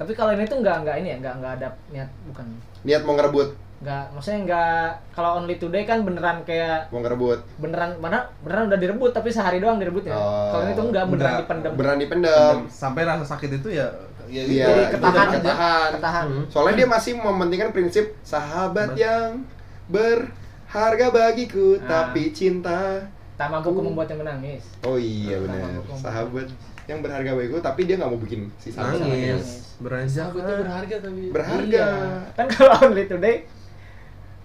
Tapi 0.00 0.16
kalau 0.16 0.32
ini 0.32 0.48
tuh 0.48 0.64
nggak 0.64 0.76
nggak 0.80 0.96
ini 1.04 1.08
ya 1.12 1.16
nggak 1.20 1.34
nggak 1.44 1.52
ada 1.60 1.68
niat 1.92 2.08
bukan 2.24 2.46
Niat 2.80 3.04
mau 3.04 3.12
ngerebut, 3.20 3.52
nggak 3.84 4.04
maksudnya 4.16 4.40
nggak 4.48 4.88
kalau 5.12 5.44
only 5.44 5.60
today 5.60 5.84
kan 5.84 6.00
beneran 6.00 6.40
kayak 6.48 6.88
mau 6.88 7.04
ngerebut. 7.04 7.44
beneran 7.60 8.00
mana 8.00 8.24
beneran 8.40 8.72
udah 8.72 8.80
direbut 8.80 9.12
tapi 9.12 9.28
sehari 9.28 9.60
doang 9.60 9.76
direbutnya. 9.76 10.16
Oh. 10.16 10.56
Kalau 10.56 10.62
ini 10.64 10.72
tuh 10.72 10.86
enggak 10.88 11.04
beneran 11.04 11.28
Enggak. 11.28 11.42
dipendam. 11.44 11.72
Beneran 11.76 11.98
dipendam. 12.00 12.56
sampai 12.72 13.04
rasa 13.04 13.28
sakit 13.28 13.60
itu 13.60 13.76
ya 13.76 13.92
ya 14.30 14.42
Iya, 14.42 14.64
Jadi 14.64 14.80
itu 14.80 14.94
ketahan 14.94 15.18
aja. 15.20 15.36
ketahan. 15.36 15.88
Ketahan. 15.92 16.26
Hmm. 16.26 16.44
Soalnya 16.46 16.74
dia 16.76 16.88
masih 16.88 17.12
mementingkan 17.14 17.70
prinsip 17.70 18.04
sahabat 18.22 18.88
Bet- 18.90 19.00
yang 19.00 19.42
berharga 19.86 21.06
bagiku, 21.08 21.76
Ah. 21.76 22.06
tapi 22.06 22.30
cinta. 22.30 23.02
Tak 23.34 23.48
mampu 23.48 23.68
ku 23.68 23.80
membuatnya 23.80 24.16
menangis. 24.16 24.62
Oh 24.80 24.94
iya 24.94 25.36
benar. 25.36 25.80
Sahabat 25.92 26.46
yang 26.86 27.00
berharga 27.00 27.32
bagiku, 27.32 27.56
tapi 27.58 27.84
dia 27.84 27.96
nggak 27.96 28.08
mau 28.08 28.18
bikin 28.18 28.52
si 28.56 28.68
sahabat 28.68 29.00
Nangis. 29.00 29.76
nangis 29.80 30.12
Sahabat 30.12 30.42
tuh 30.42 30.56
berharga 30.60 30.96
tapi. 31.00 31.22
Berharga. 31.30 31.66
Iya. 31.66 31.88
Kan 32.34 32.46
kalau 32.48 32.74
only 32.84 33.04
today 33.04 33.36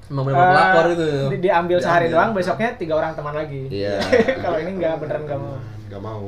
emang 0.06 0.22
benar 0.24 0.38
pelakor 0.48 0.86
eh, 0.86 0.94
itu 0.94 1.08
di- 1.28 1.42
diambil 1.42 1.78
sehari 1.78 2.08
doang, 2.08 2.30
besoknya 2.32 2.70
tiga 2.76 2.94
orang 2.96 3.12
teman 3.12 3.34
lagi. 3.34 3.66
Iya. 3.68 3.98
Kalau 4.46 4.58
ini 4.58 4.72
nggak 4.76 5.02
beneran 5.02 5.22
nggak 5.26 5.40
mau. 5.40 5.58
Nggak 5.84 6.02
mau. 6.04 6.26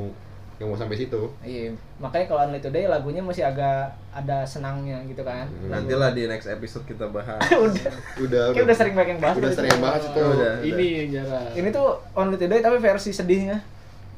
Nggak 0.58 0.66
mau 0.66 0.74
sampai 0.74 0.98
situ. 0.98 1.22
Iya, 1.38 1.70
makanya 2.02 2.26
kalau 2.26 2.40
Only 2.50 2.58
Today 2.58 2.90
lagunya 2.90 3.22
masih 3.22 3.46
agak 3.46 3.94
ada 4.10 4.42
senangnya 4.42 4.98
gitu 5.06 5.22
kan. 5.22 5.46
nantilah 5.70 6.10
di 6.10 6.26
next 6.26 6.50
episode 6.50 6.82
kita 6.82 7.06
bahas 7.06 7.38
udah, 7.64 7.90
Udah. 8.18 8.44
kayak 8.50 8.66
udah 8.66 8.76
sering 8.76 8.94
banget 8.98 9.10
yang 9.14 9.20
bahas. 9.22 9.36
Udah 9.38 9.50
itu. 9.50 9.58
sering 9.62 9.78
bahas 9.78 10.02
itu. 10.02 10.18
Udah. 10.18 10.54
Ini 10.58 10.86
yang 10.90 11.08
jarang. 11.14 11.46
Ini 11.54 11.68
tuh 11.70 11.88
Only 12.12 12.36
Today 12.36 12.58
tapi 12.58 12.76
versi 12.82 13.10
sedihnya, 13.14 13.62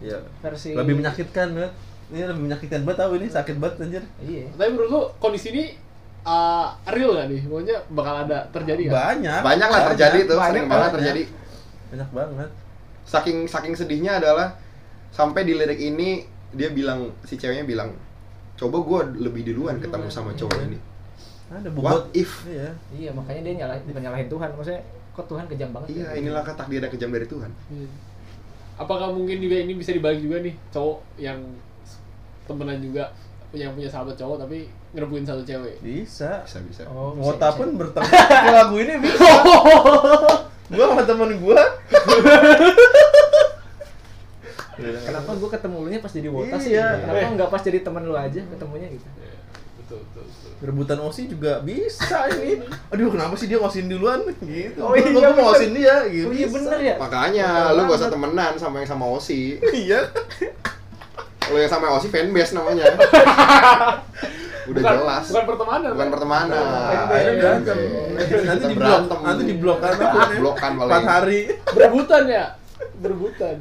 ya 0.01 0.17
versi 0.41 0.73
lebih 0.73 0.97
menyakitkan 0.97 1.53
banget 1.53 1.73
ini 2.11 2.27
lebih 2.27 2.43
menyakitkan 2.49 2.81
banget 2.83 2.99
tahu 3.05 3.13
ini 3.21 3.27
sakit 3.29 3.57
banget 3.61 3.75
anjir 3.85 4.05
Iya. 4.19 4.45
Tapi 4.57 4.69
menurut 4.73 4.91
lu 4.91 5.03
kondisi 5.21 5.53
ini 5.53 5.65
uh, 6.25 6.73
real 6.89 7.13
nggak 7.15 7.27
nih? 7.31 7.41
Maksudnya 7.47 7.79
bakal 7.93 8.15
ada 8.25 8.39
terjadi 8.49 8.83
nggak? 8.89 8.97
banyak 8.97 9.41
banyak 9.45 9.69
lah 9.69 9.81
terjadi 9.93 10.19
tuh 10.25 10.37
sering 10.41 10.67
banget 10.67 10.89
banyak. 10.89 10.95
terjadi 10.97 11.23
banyak 11.93 12.11
banget 12.17 12.51
saking 13.05 13.39
saking 13.45 13.75
sedihnya 13.77 14.17
adalah 14.17 14.55
sampai 15.11 15.43
di 15.43 15.53
lirik 15.53 15.79
ini 15.79 16.23
dia 16.51 16.69
bilang 16.69 17.15
si 17.23 17.35
ceweknya 17.35 17.63
bilang 17.63 17.91
coba 18.55 18.77
gue 18.79 19.01
lebih 19.21 19.43
duluan 19.47 19.79
ketemu 19.79 20.07
sama 20.07 20.31
cowok 20.33 20.59
ini 20.65 20.79
ada 21.49 21.69
what 21.75 22.07
if 22.13 22.43
iya 22.45 22.71
Iya, 22.93 23.11
makanya 23.11 23.41
dia 23.43 23.55
nyalahin 23.59 23.83
bukan 23.85 24.03
nyalahin 24.03 24.29
Tuhan. 24.29 24.49
Maksudnya 24.53 24.83
kok 25.11 25.27
Tuhan 25.27 25.45
kejam 25.47 25.71
banget. 25.71 25.89
iya 25.91 26.07
ya? 26.07 26.15
inilah 26.17 26.43
kata 26.43 26.63
dia 26.67 26.79
ada 26.79 26.89
kejam 26.89 27.11
dari 27.11 27.27
Tuhan 27.27 27.51
Hmm. 27.67 27.91
Apakah 28.77 29.11
mungkin 29.11 29.39
juga 29.39 29.57
ini 29.59 29.75
bisa 29.75 29.91
dibalik 29.91 30.19
juga 30.19 30.41
nih 30.41 30.55
cowok 30.71 30.99
yang 31.17 31.37
temenan 32.47 32.79
juga 32.79 33.13
yang 33.51 33.75
punya 33.75 33.87
sahabat 33.87 34.15
cowok 34.15 34.41
tapi 34.41 34.65
ngerebutin 34.91 35.27
satu 35.27 35.43
cewek. 35.43 35.75
bisa 35.81 36.41
bisa 36.43 36.59
bisa 36.63 36.83
Oh, 36.87 37.13
Wota 37.15 37.51
bisa. 37.51 37.59
pun 37.59 37.69
ke 37.75 38.51
lagu 38.51 38.77
ini 38.77 38.95
bisa 39.01 39.27
gua 40.71 40.85
sama 40.87 41.03
temen 41.03 41.35
gua 41.37 41.59
Kenapa 44.81 45.31
gue 45.33 45.49
ketemu 45.51 45.77
lu 45.79 45.89
nya 45.89 45.99
pas 45.99 46.11
jadi 46.11 46.29
wota 46.29 46.57
sih? 46.57 46.73
Iya. 46.73 46.87
Kenapa 46.99 47.27
nggak 47.35 47.51
pas 47.51 47.63
jadi 47.63 47.79
teman 47.81 48.03
lu 48.03 48.15
aja 48.15 48.41
ketemunya 48.41 48.89
gitu? 48.89 49.07
Iya, 49.15 49.35
betul, 49.77 49.99
betul, 50.03 50.23
betul. 50.25 50.49
rebutan 50.61 51.01
osi 51.01 51.25
juga 51.25 51.59
bisa 51.61 52.29
ini 52.31 52.61
aduh 52.93 53.09
kenapa 53.09 53.33
sih 53.33 53.47
dia 53.47 53.57
ngosin 53.57 53.89
duluan 53.89 54.21
gitu 54.39 54.77
Oh, 54.79 54.93
iya, 54.93 55.09
gua, 55.09 55.21
gua 55.23 55.33
mau 55.33 55.45
ngosin 55.49 55.73
dia 55.73 56.05
gitu 56.07 56.29
Oh 56.29 56.35
iya 56.35 56.47
bener 56.47 56.79
ya. 56.79 56.95
makanya 56.97 57.49
Betul 57.65 57.75
lu 57.75 57.81
gak 57.83 57.97
usah 57.97 58.11
temenan 58.11 58.53
sama 58.55 58.77
yang 58.77 58.91
sama 58.91 59.05
Osi 59.09 59.57
iya 59.83 60.01
lu 61.43 61.57
yang 61.57 61.67
sama 61.67 61.87
Osi 61.91 62.07
fanbase 62.07 62.53
namanya 62.53 62.93
udah 64.71 64.77
bukan, 64.77 64.95
jelas 64.95 65.25
Bukan 65.27 65.45
pertemanan. 65.49 65.91
bukan 65.91 65.99
kan? 65.99 66.13
pertemanan 66.13 66.63
akhirnya 67.09 67.35
berantem 67.35 67.79
nanti 68.13 68.35
Kita 68.37 68.55
di 68.63 68.77
blok 68.77 68.85
berantem. 69.01 69.19
nanti 69.25 69.43
di 69.43 69.55
blok 69.57 69.79
kan 69.81 69.93
Blok 70.37 70.57
kan 70.57 70.73
paling. 70.73 70.87
empat 70.87 71.05
hari 71.07 71.41
Berebutan 71.67 72.23
ya. 72.29 72.45
Berebutan. 72.97 73.57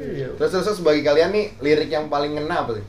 Iya. 0.00 0.28
Terus 0.36 0.50
terus 0.64 0.80
bagi 0.80 1.04
kalian 1.04 1.30
nih 1.30 1.46
lirik 1.60 1.90
yang 1.92 2.08
paling 2.08 2.32
ngena 2.36 2.64
apa 2.64 2.80
sih? 2.80 2.86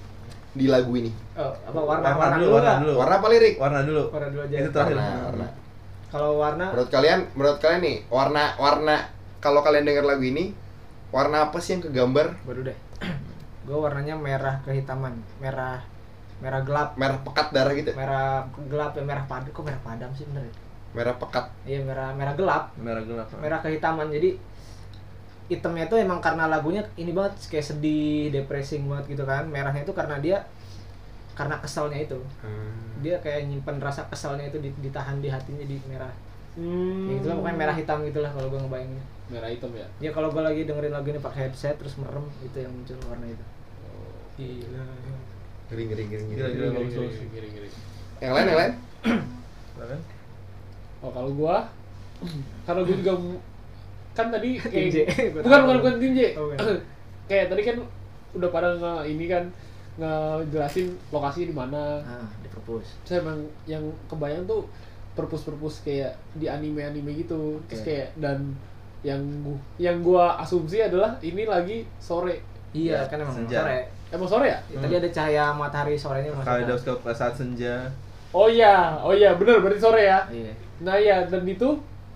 Di 0.51 0.65
lagu 0.67 0.91
ini. 0.95 1.11
Oh, 1.35 1.51
apa 1.51 1.79
warna 1.79 2.07
warna, 2.11 2.19
warna 2.19 2.37
dulu 2.39 2.51
warna 2.55 2.73
dulu. 2.79 2.93
Warna 2.99 3.13
apa 3.19 3.27
lirik? 3.31 3.55
Warna 3.59 3.79
dulu. 3.83 4.03
Warna 4.11 4.27
dulu 4.31 4.41
aja. 4.47 4.55
itu 4.59 4.69
terakhir. 4.71 4.95
Warna 4.97 5.19
warna. 5.27 5.47
Kalau 6.11 6.31
warna? 6.39 6.65
Menurut 6.75 6.89
kalian 6.91 7.19
menurut 7.35 7.59
kalian 7.63 7.81
nih 7.83 7.97
warna 8.11 8.43
warna 8.59 8.95
kalau 9.39 9.59
kalian 9.63 9.83
dengar 9.87 10.05
lagu 10.07 10.23
ini 10.23 10.51
warna 11.11 11.47
apa 11.47 11.57
sih 11.59 11.79
yang 11.79 11.83
kegambar? 11.87 12.35
Baru 12.43 12.67
deh. 12.67 12.77
gue 13.67 13.77
warnanya 13.77 14.17
merah 14.17 14.59
kehitaman, 14.65 15.21
merah 15.39 15.83
merah 16.41 16.65
gelap, 16.65 16.97
merah 16.97 17.21
pekat 17.21 17.53
darah 17.53 17.73
gitu 17.77 17.93
merah 17.93 18.49
gelap 18.67 18.91
ya 18.97 19.03
merah 19.05 19.23
padam. 19.29 19.51
Kok 19.53 19.63
merah 19.63 19.81
padam 19.85 20.09
sih 20.17 20.25
bener 20.25 20.49
ya? 20.49 20.53
merah 20.91 21.15
pekat. 21.15 21.45
Iya 21.63 21.79
merah 21.87 22.11
merah 22.11 22.33
gelap, 22.35 22.63
merah 22.75 23.03
gelap. 23.03 23.27
Merah 23.39 23.59
kehitaman. 23.63 24.11
Jadi 24.11 24.35
hitamnya 25.51 25.91
tuh 25.91 25.99
emang 25.99 26.23
karena 26.23 26.47
lagunya 26.47 26.79
ini 26.95 27.11
banget 27.11 27.35
kayak 27.51 27.67
sedih, 27.67 28.31
depressing 28.31 28.87
banget 28.87 29.19
gitu 29.19 29.23
kan. 29.27 29.43
Merahnya 29.51 29.83
itu 29.83 29.91
karena 29.91 30.15
dia 30.23 30.47
karena 31.35 31.59
keselnya 31.59 31.99
itu. 31.99 32.15
Dia 33.03 33.19
kayak 33.19 33.51
nyimpen 33.51 33.83
rasa 33.83 34.07
keselnya 34.07 34.47
itu 34.47 34.63
di- 34.63 34.79
ditahan 34.79 35.19
di 35.19 35.27
hatinya 35.27 35.67
di 35.67 35.75
merah. 35.91 36.11
Hmm. 36.55 37.11
Ya 37.11 37.19
itulah 37.19 37.35
pokoknya 37.43 37.57
merah 37.59 37.75
hitam 37.75 37.97
gitulah 38.07 38.31
kalau 38.31 38.47
gue 38.47 38.59
ngebayangin. 38.63 39.03
Merah 39.27 39.49
hitam 39.51 39.71
ya. 39.75 39.87
Ya 39.99 40.11
kalau 40.11 40.31
gue 40.31 40.39
lagi 40.39 40.63
dengerin 40.63 40.91
lagu 40.95 41.07
ini 41.11 41.19
pakai 41.19 41.51
headset 41.51 41.75
terus 41.75 41.99
merem 41.99 42.23
itu 42.39 42.55
yang 42.55 42.71
muncul 42.71 42.95
warna 43.11 43.27
itu. 43.27 43.45
Gila. 44.39 44.83
ngeri 45.71 45.83
ngeri 45.87 46.03
ngeri 46.03 46.23
Gila, 46.35 46.47
ngeri 46.51 46.67
bagus, 46.67 46.91
giri, 46.91 46.99
bagus. 47.07 47.19
giri, 47.31 47.47
giri. 47.47 47.69
yang 48.19 48.33
lain 48.35 48.45
yang 48.47 48.59
lain 48.59 48.73
kan 49.79 49.99
Oh 50.99 51.11
kalau 51.15 51.31
gua 51.31 51.63
karena 52.67 52.81
gua 52.83 52.95
juga 52.99 53.13
kan 54.11 54.27
tadi 54.27 54.59
Tim 54.73 54.87
J. 54.87 54.95
kayak 55.07 55.31
bukan 55.37 55.59
bukan 55.61 55.77
bukan 55.79 55.93
tim 55.97 56.11
J. 56.11 56.21
Oh, 56.35 56.47
bukan. 56.47 56.59
kayak 57.29 57.45
tadi 57.47 57.61
kan 57.63 57.77
udah 58.31 58.49
pada 58.49 58.69
nge 58.73 58.93
ini 59.07 59.25
kan 59.25 59.43
ngejelasin 59.97 60.87
lokasi 61.09 61.47
di 61.47 61.53
mana. 61.53 61.99
Ah, 62.01 62.27
di 62.37 62.47
perpus. 62.47 62.87
Saya 63.03 63.21
emang 63.21 63.39
yang 63.65 63.81
kebayang 64.07 64.43
tuh 64.45 64.63
perpus-perpus 65.11 65.83
kayak 65.83 66.11
di 66.33 66.47
anime-anime 66.47 67.11
gitu. 67.17 67.59
Terus 67.67 67.83
kayak 67.83 68.07
dan 68.15 68.55
yang 69.01 69.19
gua, 69.41 69.57
yang 69.77 69.97
gua 69.99 70.39
asumsi 70.39 70.79
adalah 70.79 71.19
ini 71.19 71.43
lagi 71.43 71.83
sore. 71.97 72.39
Iya, 72.71 73.03
Ya, 73.03 73.09
kan 73.11 73.19
emang 73.19 73.35
senja. 73.35 73.59
sore. 73.59 73.79
Emang 74.07 74.29
sore 74.29 74.47
ya? 74.47 74.59
Ya, 74.67 74.79
Tadi 74.79 74.93
ada 74.95 75.09
cahaya 75.09 75.43
matahari 75.51 75.95
sorenya 75.95 76.31
masuk. 76.31 76.47
kaleidoskop 76.47 76.97
saat 77.11 77.35
senja 77.35 77.87
Oh 78.31 78.47
iya, 78.47 78.95
oh 78.97 79.11
iya 79.11 79.35
bener 79.35 79.59
berarti 79.59 79.75
sore 79.77 80.07
ya. 80.07 80.23
Iya. 80.31 80.55
Nah 80.79 80.95
ya 80.95 81.27
dan 81.27 81.43
itu 81.43 81.67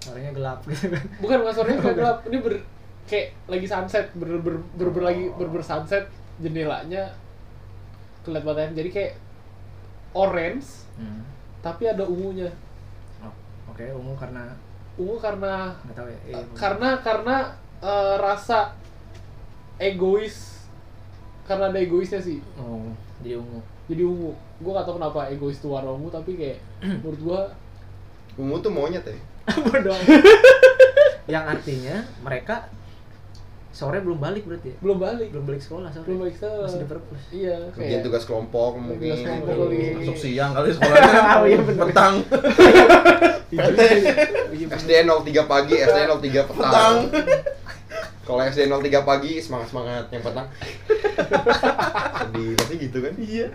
Sorenya 0.06 0.32
gelap 0.32 0.60
gitu 0.64 0.86
kan. 0.94 1.04
bukan 1.18 1.38
bukan 1.42 1.54
sore 1.54 1.72
bukan 1.76 1.96
gelap 2.00 2.18
ini 2.24 2.38
ber 2.40 2.56
kayak 3.04 3.28
lagi 3.46 3.66
sunset 3.66 4.06
ber 4.14 4.38
ber 4.38 4.56
ber, 4.72 4.88
ber- 4.90 5.04
lagi 5.04 5.30
ber, 5.32 5.48
ber 5.48 5.62
sunset 5.62 6.06
jendelanya 6.38 7.10
kelihatan 8.22 8.72
jadi 8.72 8.90
kayak 8.90 9.14
orange 10.12 10.86
Hmm. 10.96 11.28
tapi 11.60 11.84
ada 11.86 12.02
ungunya 12.04 12.48
Oh, 13.20 13.28
oke, 13.68 13.84
ungu 13.84 14.16
karena 14.16 14.48
ungu 14.96 15.20
karena 15.20 15.76
nggak 15.78 15.92
tahu 15.94 16.08
ya. 16.08 16.20
Ungu. 16.34 16.56
karena 16.56 16.90
karena 16.98 17.36
eh, 17.78 18.16
rasa 18.16 18.72
egois 19.78 20.64
karena 21.44 21.68
ada 21.68 21.76
egoisnya 21.78 22.18
sih 22.18 22.40
Oh, 22.56 22.88
jadi 23.20 23.38
ungu. 23.38 23.60
jadi 23.86 24.04
ungu 24.04 24.32
gue 24.56 24.72
gak 24.72 24.88
tau 24.88 24.96
kenapa 24.96 25.28
egois 25.28 25.60
itu 25.60 25.68
warna 25.68 25.92
ungu 25.92 26.08
tapi 26.08 26.34
kayak 26.34 26.64
menurut 27.04 27.20
gue 27.22 27.42
ungu 28.38 28.56
tuh 28.58 28.72
monyet 28.72 29.04
ya 29.04 29.20
Bodoh. 29.48 29.98
Yang 31.28 31.44
artinya 31.50 31.96
mereka 32.20 32.70
sore 33.70 34.00
belum 34.00 34.18
balik 34.18 34.44
berarti 34.44 34.72
ya? 34.72 34.78
belum 34.80 34.98
balik 34.98 35.30
Belum 35.30 35.46
balik 35.46 35.60
sekolah 35.60 35.90
sore. 35.90 36.06
belum 36.06 36.20
balik 36.22 36.36
sekolah. 36.36 36.64
Masih 36.64 36.80
di 36.80 36.88
perpus. 36.88 37.22
iya 37.30 37.58
kerjaan 37.70 38.02
tugas 38.02 38.24
kelompok 38.24 38.72
mungkin 38.76 39.04
Tugas 39.04 39.20
kelompok 39.22 39.52
Iya. 39.52 39.60
kali. 39.60 39.80
masuk 40.00 40.18
siang 40.18 40.52
kali 40.52 40.70
sekolahnya 40.76 41.22
Oh, 41.34 41.46
iya, 41.46 41.60
bener. 41.60 41.84
petang 41.86 42.16
Iya, 43.46 43.62
SD 44.74 44.92
03 45.06 45.12
pagi 45.46 45.76
SD 45.78 45.98
03 46.02 46.18
petang 46.44 46.48
petang 46.50 46.96
kalau 48.22 48.42
SD 48.42 48.62
03 48.66 48.74
pagi 49.02 49.38
semangat 49.38 49.68
semangat 49.70 50.04
yang 50.10 50.24
petang 50.24 50.48
sedih 52.16 52.52
pasti 52.56 52.76
gitu 52.80 52.98
kan 53.00 53.14
iya 53.18 53.48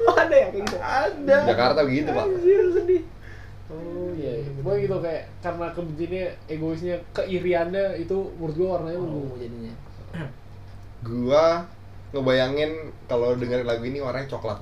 Oh, 0.00 0.14
ada 0.14 0.32
ya 0.32 0.48
kayak 0.48 0.64
gitu. 0.64 0.76
ada 0.80 1.36
Jakarta 1.44 1.80
begitu 1.82 2.08
pak 2.08 2.24
Anjir, 2.24 2.64
sedih. 2.72 3.02
Oh 3.70 4.10
iya, 4.12 4.42
iya. 4.42 4.50
Pokoknya 4.58 4.80
gitu 4.82 4.96
kayak 4.98 5.22
karena 5.38 5.66
kebenciannya, 5.70 6.24
egoisnya, 6.46 6.96
keiriannya 7.14 7.84
itu 7.96 8.16
menurut 8.34 8.54
gua 8.58 8.68
warnanya 8.76 8.98
Ungu 8.98 9.18
ungu. 9.30 9.36
jadinya. 9.38 9.74
gua 11.06 11.44
ngebayangin 12.10 12.70
kalau 13.06 13.38
dengerin 13.38 13.64
lagu 13.64 13.86
ini 13.86 14.02
warnanya 14.02 14.26
coklat 14.28 14.58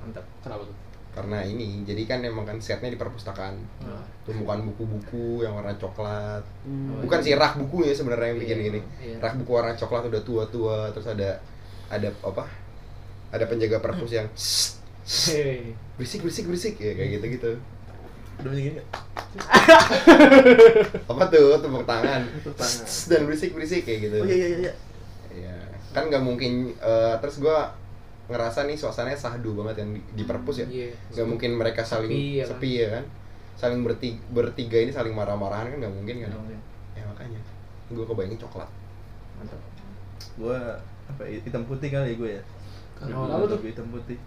Mantap. 0.00 0.24
Kenapa 0.40 0.64
tuh? 0.64 0.76
karena 1.08 1.42
ini 1.42 1.82
jadi 1.82 2.02
kan 2.06 2.22
emang 2.22 2.46
kan 2.46 2.56
setnya 2.56 2.88
di 2.88 2.96
perpustakaan 2.96 3.58
Nah, 3.82 4.00
tumpukan 4.22 4.62
buku-buku 4.64 5.42
yang 5.42 5.52
warna 5.52 5.74
coklat 5.74 6.44
Hmm. 6.62 7.02
bukan 7.02 7.18
sih 7.18 7.34
rak 7.34 7.58
buku 7.58 7.84
ya 7.84 7.92
sebenarnya 7.92 8.32
yang 8.32 8.38
bikin 8.38 8.56
Iya, 8.56 8.64
gini 8.70 8.80
iya. 9.02 9.16
rak 9.18 9.34
buku 9.36 9.50
warna 9.50 9.74
coklat 9.74 10.06
udah 10.06 10.22
tua-tua 10.22 10.88
terus 10.88 11.10
ada 11.10 11.36
ada 11.90 12.06
apa 12.22 12.46
ada 13.28 13.44
penjaga 13.44 13.82
perpus 13.82 14.14
yang 14.14 14.28
berisik 15.98 16.20
berisik 16.22 16.44
berisik 16.46 16.74
ya 16.78 16.92
kayak 16.94 17.10
gitu 17.18 17.26
gitu 17.34 17.52
udah 18.38 18.48
begini 18.48 18.70
nggak? 18.72 18.88
apa 21.10 21.22
tuh 21.28 21.58
tepuk 21.58 21.84
tangan 21.84 22.22
Tepuk 22.38 22.54
tangan. 22.54 22.84
dan 23.06 23.20
berisik 23.24 23.50
berisik 23.50 23.82
kayak 23.82 23.98
gitu 24.04 24.16
oh 24.18 24.26
iya 24.26 24.36
iya 24.36 24.48
iya 24.48 24.58
iya 24.58 24.72
Iya. 25.28 25.54
kan 25.90 26.06
nggak 26.06 26.20
mungkin 26.20 26.52
eh, 26.74 27.14
terus 27.18 27.38
gua 27.38 27.70
ngerasa 28.26 28.64
nih 28.64 28.74
suasananya 28.74 29.16
sahdu 29.16 29.54
banget 29.54 29.82
yang 29.82 29.90
di, 29.90 30.00
di 30.12 30.24
perpus 30.24 30.56
ya 30.58 30.66
Iya. 30.66 30.90
nggak 31.12 31.26
mungkin 31.26 31.50
mereka 31.54 31.82
saling 31.82 32.08
Sepi 32.08 32.24
ya 32.34 32.44
kan? 32.44 32.48
sepi 32.50 32.70
ya 32.74 32.88
kan 32.90 33.04
saling 33.54 33.80
bertiga, 33.82 34.18
bertiga 34.30 34.78
ini 34.78 34.90
saling 34.90 35.10
marah-marahan 35.10 35.66
kan 35.68 35.78
nggak 35.78 35.90
mungkin 35.92 36.16
kan 36.20 36.30
mungkin. 36.32 36.58
ya 36.92 37.02
makanya 37.04 37.40
gue 37.88 38.04
kebayangin 38.04 38.38
coklat 38.38 38.70
Mantap. 39.34 39.60
gua 40.36 40.58
apa 41.08 41.22
hitam 41.24 41.62
putih 41.64 41.88
kali 41.88 42.14
gue 42.14 42.30
ya 42.32 42.42
Oh, 42.98 43.06
Lebih- 43.06 43.30
apa 43.30 43.44
tuh? 43.44 43.56
lebih 43.56 43.70
hitam 43.72 43.88
putih 43.88 44.18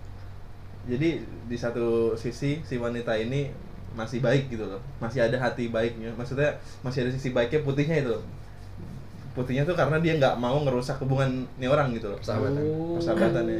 jadi 0.84 1.10
di 1.46 1.56
satu 1.56 1.88
sisi 2.16 2.60
si 2.60 2.76
wanita 2.76 3.14
ini 3.14 3.52
masih 3.92 4.20
baik 4.20 4.48
gitu 4.48 4.64
loh 4.64 4.80
masih 4.98 5.20
ada 5.20 5.36
hati 5.36 5.68
baiknya 5.68 6.12
maksudnya 6.14 6.48
masih 6.80 7.04
ada 7.04 7.12
sisi 7.12 7.30
baiknya 7.30 7.60
putihnya 7.62 8.00
itu 8.00 8.12
loh 8.12 8.24
putihnya 9.32 9.64
tuh 9.64 9.74
karena 9.74 9.96
dia 9.98 10.16
nggak 10.16 10.36
mau 10.36 10.60
ngerusak 10.60 11.00
hubungan 11.00 11.30
nih 11.56 11.66
orang 11.66 11.92
gitu 11.92 12.08
loh 12.08 12.20
Persahabatan. 12.20 12.62
Oh. 12.62 12.96
Persahabatan 12.96 13.44
ya. 13.46 13.60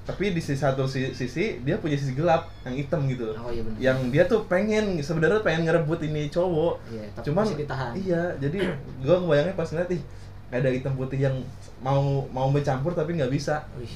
tapi 0.00 0.24
di 0.28 0.40
sisi 0.40 0.58
satu 0.58 0.84
si- 0.84 1.12
sisi 1.12 1.60
dia 1.60 1.76
punya 1.76 1.94
sisi 1.94 2.12
gelap 2.12 2.48
yang 2.62 2.74
hitam 2.74 3.04
gitu 3.06 3.30
loh 3.30 3.36
Oh 3.38 3.48
iya 3.48 3.62
benar. 3.62 3.78
yang 3.78 3.98
dia 4.08 4.24
tuh 4.24 4.44
pengen 4.44 4.98
sebenarnya 4.98 5.40
pengen 5.40 5.64
ngerebut 5.64 6.00
ini 6.02 6.28
cowok 6.28 6.74
Iya, 6.90 7.04
cuman 7.22 7.44
ditahan. 7.46 7.92
iya 7.94 8.22
jadi 8.36 8.58
gua 8.98 9.16
ngebayangnya 9.18 9.54
pas 9.54 9.68
ngeliat 9.68 9.90
ih 9.90 10.02
ada 10.50 10.68
hitam 10.68 10.92
putih 10.94 11.20
yang 11.22 11.36
mau 11.78 12.00
mau 12.28 12.50
bercampur 12.50 12.90
tapi 12.90 13.14
nggak 13.14 13.30
bisa 13.30 13.62
Wih, 13.74 13.88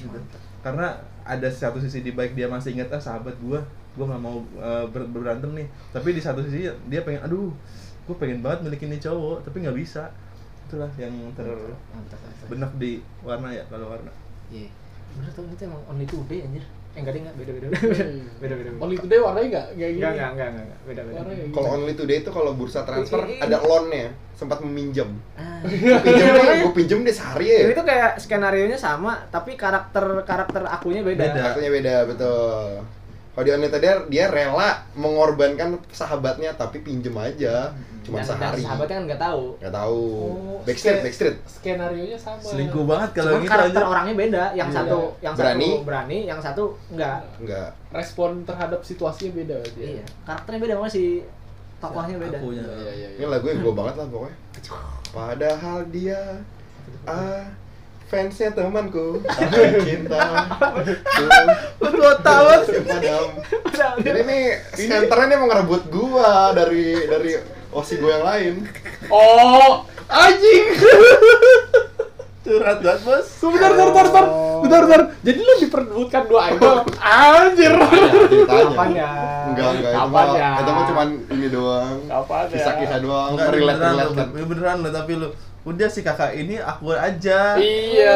karena 0.61 0.95
ada 1.21 1.45
satu 1.47 1.77
sisi 1.77 1.99
di 1.99 2.09
baik 2.09 2.31
dia 2.31 2.47
masih 2.47 2.73
ingat 2.73 2.89
ah 2.89 3.01
sahabat 3.03 3.35
gua 3.37 3.59
gue 3.95 4.05
nggak 4.05 4.19
mau 4.19 4.37
eh, 4.55 4.85
ber- 4.87 5.09
berantem 5.09 5.51
nih 5.53 5.65
tapi 5.89 6.11
di 6.11 6.19
satu 6.19 6.39
sisi 6.41 6.63
dia 6.85 7.01
pengen 7.01 7.21
aduh 7.21 7.49
gue 8.05 8.15
pengen 8.15 8.39
banget 8.39 8.59
milikin 8.61 8.89
ini 8.89 8.99
cowok 8.99 9.41
tapi 9.41 9.59
nggak 9.59 9.73
bisa 9.73 10.11
itulah 10.63 10.89
yang 10.95 11.13
Mantap, 11.13 11.45
mantap. 11.89 12.19
terbenak 12.41 12.71
di 12.75 12.91
warna 13.21 13.49
ya 13.49 13.63
kalau 13.65 13.87
warna 13.87 14.11
Iya. 14.47 14.69
Bener 15.11 15.31
tuh 15.31 15.47
itu 15.47 15.63
emang 15.63 15.79
only 15.85 16.03
today 16.03 16.43
anjir. 16.43 16.59
Eh 16.91 16.99
enggak 16.99 17.13
deh 17.13 17.21
enggak 17.23 17.35
beda 17.35 17.51
beda. 17.55 17.67
beda 18.35 18.53
beda. 18.53 18.69
Only 18.77 18.97
today 18.99 19.17
warnanya 19.17 19.47
nggak 19.47 19.65
kayak 19.71 19.89
gini. 19.89 20.01
Enggak 20.01 20.11
enggak 20.11 20.29
enggak 20.29 20.65
enggak 20.65 20.79
beda 20.83 21.01
beda. 21.01 21.19
Kalau 21.49 21.69
only 21.71 21.93
today 21.93 22.17
itu 22.19 22.29
kalau 22.29 22.51
bursa 22.51 22.79
transfer 22.83 23.19
Ini- 23.21 23.31
ini- 23.31 23.41
ada 23.41 23.57
loan-nya, 23.59 24.05
sempat 24.33 24.59
meminjam. 24.59 25.09
Ah. 25.33 25.63
Gue 25.63 25.71
pinjem 26.03 26.25
nih, 26.29 26.57
gue 26.61 26.73
pinjem 26.75 26.99
deh 27.01 27.15
sehari 27.15 27.45
ya. 27.47 27.59
Ini 27.63 27.73
tuh 27.73 27.85
kayak 27.85 28.11
skenario 28.17 28.65
nya 28.65 28.77
sama 28.77 29.23
tapi 29.25 29.55
karakter 29.55 30.03
karakter 30.21 30.61
akunya 30.63 31.01
beda. 31.01 31.23
Beda. 31.25 31.41
Artinya 31.47 31.71
beda, 31.71 31.93
betul. 32.05 32.69
Kalau 33.35 33.43
di 33.43 33.67
today 33.67 33.93
dia 34.07 34.25
rela 34.27 34.69
mengorbankan 34.95 35.75
sahabatnya 35.91 36.55
tapi 36.55 36.79
pinjem 36.79 37.11
aja, 37.13 37.75
cuma 38.01 38.23
Dan- 38.23 38.31
dan 38.31 38.37
sehari. 38.55 38.63
sahabatnya 38.63 38.95
kan 38.95 39.03
nggak 39.05 39.21
tahu. 39.21 39.43
Nggak 39.59 39.73
tahu. 39.75 40.01
Oh, 40.23 40.57
Backstreet, 40.63 41.03
backstreet. 41.03 41.35
Skenario 41.45 42.03
nya 42.05 42.15
sama. 42.15 42.39
selingkuh 42.39 42.87
banget 42.87 43.09
kalau 43.13 43.29
Cuma 43.29 43.43
gitu 43.43 43.51
karakter 43.51 43.75
aja 43.75 43.85
orangnya 43.85 44.15
beda. 44.15 44.43
Yang 44.55 44.69
Iya. 44.71 44.77
satu 44.79 44.97
yang 45.19 45.33
Berani. 45.35 45.67
satu 45.67 45.83
berani, 45.83 46.17
yang 46.23 46.39
satu 46.39 46.63
enggak. 46.89 47.17
Enggak. 47.37 47.69
Respon 47.91 48.31
terhadap 48.41 48.79
situasinya 48.81 49.31
beda 49.35 49.55
berarti. 49.59 49.79
ya? 49.79 49.89
Iya. 49.93 50.05
Karakternya 50.23 50.59
beda 50.63 50.73
malah 50.75 50.89
si 50.89 51.03
tokohnya 51.75 52.15
beda. 52.17 52.37
akunya 52.39 52.63
Iya, 52.63 52.91
iya, 52.95 53.07
Ini 53.11 53.19
iya. 53.19 53.27
lagunya 53.27 53.55
gue 53.59 53.73
banget 53.75 53.95
lah 53.95 54.07
pokoknya. 54.07 54.37
Padahal 55.11 55.79
dia 55.89 56.19
ah 57.05 57.43
fansnya 58.15 58.49
temanku. 58.55 59.19
Cinta. 59.83 60.23
Gue 61.83 62.13
tahu 62.23 62.47
padam 62.87 63.27
jadi 63.99 64.21
nih 64.23 64.43
senternya 64.75 65.25
nih 65.27 65.37
mau 65.39 65.47
ngerebut 65.51 65.83
gua 65.91 66.55
dari 66.55 67.07
dari 67.07 67.31
osi 67.75 67.99
gua 67.99 68.11
yang 68.19 68.25
lain. 68.25 68.53
Oh, 69.11 69.83
anjing. 70.07 70.63
curhat 72.45 72.77
banget 72.77 73.01
bos. 73.01 73.25
Bentar, 73.41 73.73
bentar, 73.73 73.87
bentar, 73.89 74.05
bentar, 74.05 74.25
bentar, 74.61 74.81
bentar. 74.85 75.01
Jadi 75.25 75.39
lu 75.41 75.53
diperebutkan 75.65 76.23
dua 76.29 76.41
idol. 76.53 76.77
Anjir. 77.01 77.73
Kapan 78.45 78.89
ya? 78.93 79.09
enggak 79.49 79.69
enggak. 79.81 79.91
Itu 79.97 80.09
mah 80.13 80.25
ya? 80.29 80.49
itu 80.61 80.69
mah 80.69 80.83
cuman 80.93 81.07
ini 81.33 81.47
doang. 81.49 81.95
Kapan 82.05 82.43
ya? 82.45 82.53
kisah-kisah 82.53 82.99
doang. 83.01 83.29
Enggak 83.33 83.49
relate 83.49 83.79
beneran 83.81 84.45
beneran 84.45 84.77
lo 84.85 84.89
tapi 84.93 85.11
lu 85.17 85.29
udah 85.65 85.89
si 85.89 85.99
kakak 85.99 86.31
ini 86.31 86.55
aku 86.57 86.93
aja 86.93 87.57
Iya, 87.57 88.13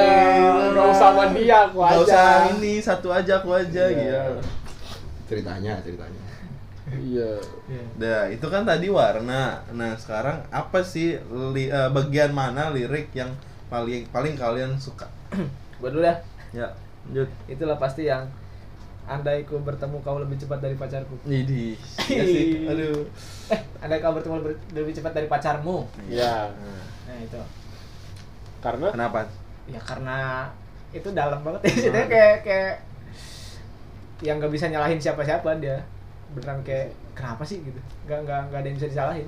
nggak 0.69 0.85
usah 0.87 1.09
sama 1.09 1.23
dia, 1.33 1.65
aku 1.65 1.81
Nggak 1.81 1.97
aja. 1.97 2.05
usah 2.05 2.29
ini 2.53 2.73
satu 2.77 3.09
aja 3.09 3.33
aku 3.37 3.49
aja 3.51 3.83
Iya. 3.83 3.97
gitu 3.97 4.33
ceritanya 5.27 5.73
ceritanya 5.81 6.21
Iya. 6.89 7.37
Nah, 7.97 8.25
itu 8.25 8.49
kan 8.49 8.65
tadi 8.65 8.89
warna. 8.89 9.61
Nah, 9.69 9.93
sekarang 9.93 10.41
apa 10.49 10.81
sih 10.81 11.21
li- 11.53 11.69
eh, 11.69 11.85
bagian 11.85 12.33
mana 12.33 12.73
lirik 12.73 13.13
yang 13.13 13.29
paling 13.69 14.09
paling 14.09 14.33
kalian 14.33 14.73
suka? 14.73 15.05
Gua 15.77 15.93
dulu 15.93 16.01
dah. 16.01 16.17
Ya, 16.49 16.65
lanjut. 17.05 17.29
Itulah 17.45 17.77
pasti 17.77 18.09
yang 18.09 18.25
Andai 19.09 19.41
ku 19.41 19.57
bertemu 19.59 19.97
kau 19.99 20.21
lebih 20.21 20.37
cepat 20.37 20.61
dari 20.61 20.77
pacarku. 20.77 21.17
Ini 21.25 21.73
ya 22.05 22.23
sih. 22.23 22.69
Aduh. 22.69 23.01
Eh, 23.49 23.59
andai 23.81 23.97
kau 23.97 24.13
bertemu 24.13 24.35
lebih, 24.39 24.55
lebih 24.71 24.93
cepat 24.93 25.11
dari 25.11 25.25
pacarmu. 25.25 25.89
Iya. 26.05 26.53
Nah, 27.09 27.17
itu. 27.17 27.41
Karena 28.61 28.93
Kenapa? 28.93 29.25
Ya 29.65 29.81
karena 29.81 30.17
itu 30.89 31.09
dalam 31.09 31.41
banget 31.41 31.61
ya. 31.65 31.89
Ceritanya 31.89 32.07
kayak 32.07 32.37
kayak 32.45 32.73
yang 34.21 34.37
nggak 34.37 34.53
bisa 34.53 34.69
nyalahin 34.69 35.01
siapa-siapa 35.01 35.57
dia. 35.57 35.81
Beneran 36.37 36.61
kayak 36.61 36.93
kenapa 37.17 37.41
sih 37.41 37.65
gitu. 37.65 37.81
Nggak 38.05 38.19
nggak 38.29 38.39
nggak 38.47 38.59
ada 38.61 38.67
yang 38.69 38.77
bisa 38.77 38.89
disalahin. 38.89 39.27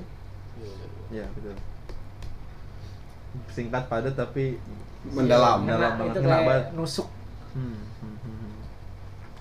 Ya, 1.10 1.26
betul. 1.34 1.58
Singkat 3.50 3.84
padat 3.88 4.14
tapi 4.14 4.62
mendalam 5.04 5.66
Mendalam 5.66 5.66
Ngena- 5.66 5.98
banget, 5.98 6.14
itu 6.14 6.20
kayak 6.22 6.66
nusuk. 6.78 7.08
hmm, 7.52 7.78
hmm, 8.00 8.16
hmm. 8.22 8.41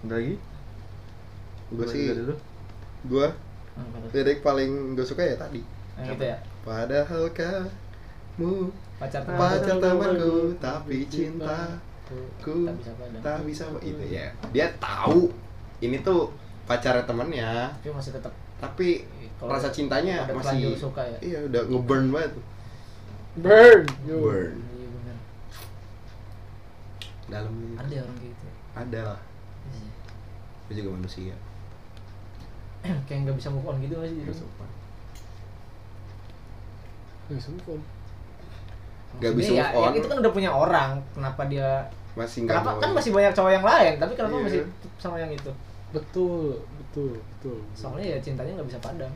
Ada 0.00 0.14
lagi? 0.14 0.34
gua 1.70 1.86
sih 1.86 2.02
tuh? 2.10 2.38
lirik 4.10 4.40
paling 4.40 4.92
gue 4.92 5.06
suka 5.06 5.22
ya 5.22 5.36
tadi 5.36 5.62
Yang 5.96 6.18
itu 6.18 6.24
ya. 6.26 6.36
padahal 6.60 7.24
kamu 7.30 8.68
Pacar 8.98 9.24
teman. 9.24 9.38
pacar 9.38 9.76
temanku 9.78 10.34
tapi 10.58 10.96
cinta 11.06 11.80
ku 12.42 12.68
tak 13.22 13.40
bisa 13.46 13.64
itu 13.80 14.04
ya 14.04 14.28
dia 14.50 14.68
tahu 14.76 15.32
ini 15.80 16.02
tuh 16.02 16.28
pacarnya 16.66 17.06
temennya 17.06 17.72
Tapi 17.78 17.88
masih 17.88 18.12
tetap 18.12 18.32
tapi 18.58 19.08
Kalau 19.38 19.56
rasa 19.56 19.72
cintanya 19.72 20.28
masih 20.28 20.76
suka 20.76 21.00
ya. 21.00 21.18
iya 21.22 21.38
udah 21.46 21.62
ngeburn 21.64 22.12
banget 22.12 22.32
burn. 23.38 23.80
Yo. 24.04 24.16
burn 24.20 24.52
Iya 24.58 24.86
benar. 24.90 25.16
dalam 27.30 27.54
Ada 27.78 27.94
orang 28.02 28.18
gitu. 28.18 28.46
ada 28.74 29.00
lah. 29.14 29.20
Itu 30.70 30.80
juga 30.80 30.90
manusia 30.94 31.34
kayak 33.06 33.18
nggak 33.26 33.36
bisa 33.36 33.50
move 33.50 33.66
on 33.66 33.76
gitu 33.78 33.98
masih 33.98 34.16
Nggak 34.22 34.38
sopan. 34.38 34.68
Nggak 37.28 37.42
move 37.46 37.68
on. 37.68 37.80
Nggak 39.18 39.32
bisa 39.34 39.50
ya, 39.52 39.64
move 39.66 39.76
on. 39.76 39.90
ya, 39.90 39.98
itu 39.98 40.06
kan 40.06 40.16
udah 40.18 40.32
punya 40.32 40.50
orang 40.50 40.90
kenapa 41.12 41.42
dia 41.44 41.68
masih 42.10 42.38
nggak 42.42 42.54
kenapa 42.56 42.70
mau 42.72 42.80
kan 42.80 42.90
masih 42.92 43.10
banyak 43.10 43.32
cowok 43.32 43.52
yang 43.52 43.66
lain 43.66 43.92
tapi 43.98 44.12
kenapa 44.14 44.34
Iya. 44.34 44.44
masih 44.46 44.60
sama 44.98 45.16
yang 45.16 45.30
itu 45.30 45.50
Betul, 45.90 46.62
betul, 46.78 47.18
betul. 47.18 47.58
soalnya 47.74 48.14
ya 48.14 48.18
cintanya 48.18 48.54
nggak 48.54 48.68
bisa 48.68 48.78
padam 48.78 49.10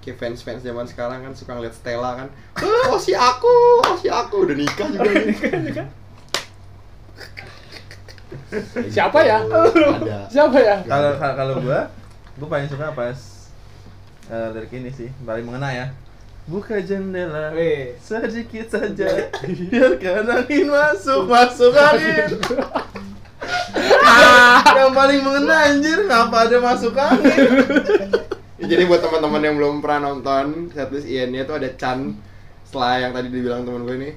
kayak 0.00 0.16
fans 0.18 0.40
fans 0.42 0.60
zaman 0.60 0.84
sekarang 0.84 1.20
kan 1.20 1.32
suka 1.32 1.52
ngeliat 1.52 1.72
Stella 1.72 2.16
kan 2.16 2.28
oh 2.60 2.96
si 2.96 3.12
aku 3.12 3.52
oh 3.80 3.96
si 3.96 4.08
aku 4.08 4.44
udah 4.44 4.56
nikah 4.56 4.88
juga 4.88 5.08
nih 5.08 5.84
Siapa 8.94 9.18
ya? 9.24 9.38
ada 9.46 10.18
Siapa 10.28 10.58
ya? 10.58 10.76
Kalau 10.84 11.10
kalau 11.18 11.54
gua, 11.62 11.88
gua 12.38 12.48
paling 12.48 12.68
suka 12.68 12.92
pas 12.92 13.18
eh, 14.30 14.46
lirik 14.56 14.72
ini 14.76 14.90
sih, 14.92 15.08
paling 15.24 15.44
mengena 15.46 15.70
ya. 15.72 15.86
Buka 16.42 16.82
jendela 16.82 17.54
Weh. 17.54 17.94
sedikit 18.02 18.66
saja, 18.66 19.30
biarkan 19.46 20.26
angin 20.26 20.66
masuk, 20.66 21.30
masuk 21.30 21.70
angin. 21.70 22.34
yang 24.74 24.90
paling 24.90 25.20
mengena 25.22 25.70
anjir, 25.70 26.02
ngapa 26.10 26.50
ada 26.50 26.58
masuk 26.58 26.98
angin? 26.98 27.46
Ya, 28.62 28.78
jadi 28.78 28.86
buat 28.86 29.02
teman-teman 29.02 29.42
yang 29.42 29.54
belum 29.58 29.74
pernah 29.82 30.14
nonton 30.14 30.70
setlist 30.70 31.06
Ian-nya 31.06 31.42
tuh 31.46 31.58
ada 31.58 31.70
Chan 31.74 32.14
setelah 32.62 32.94
yang 33.02 33.10
tadi 33.10 33.28
dibilang 33.30 33.66
teman 33.66 33.82
gue 33.82 33.96
nih 33.98 34.14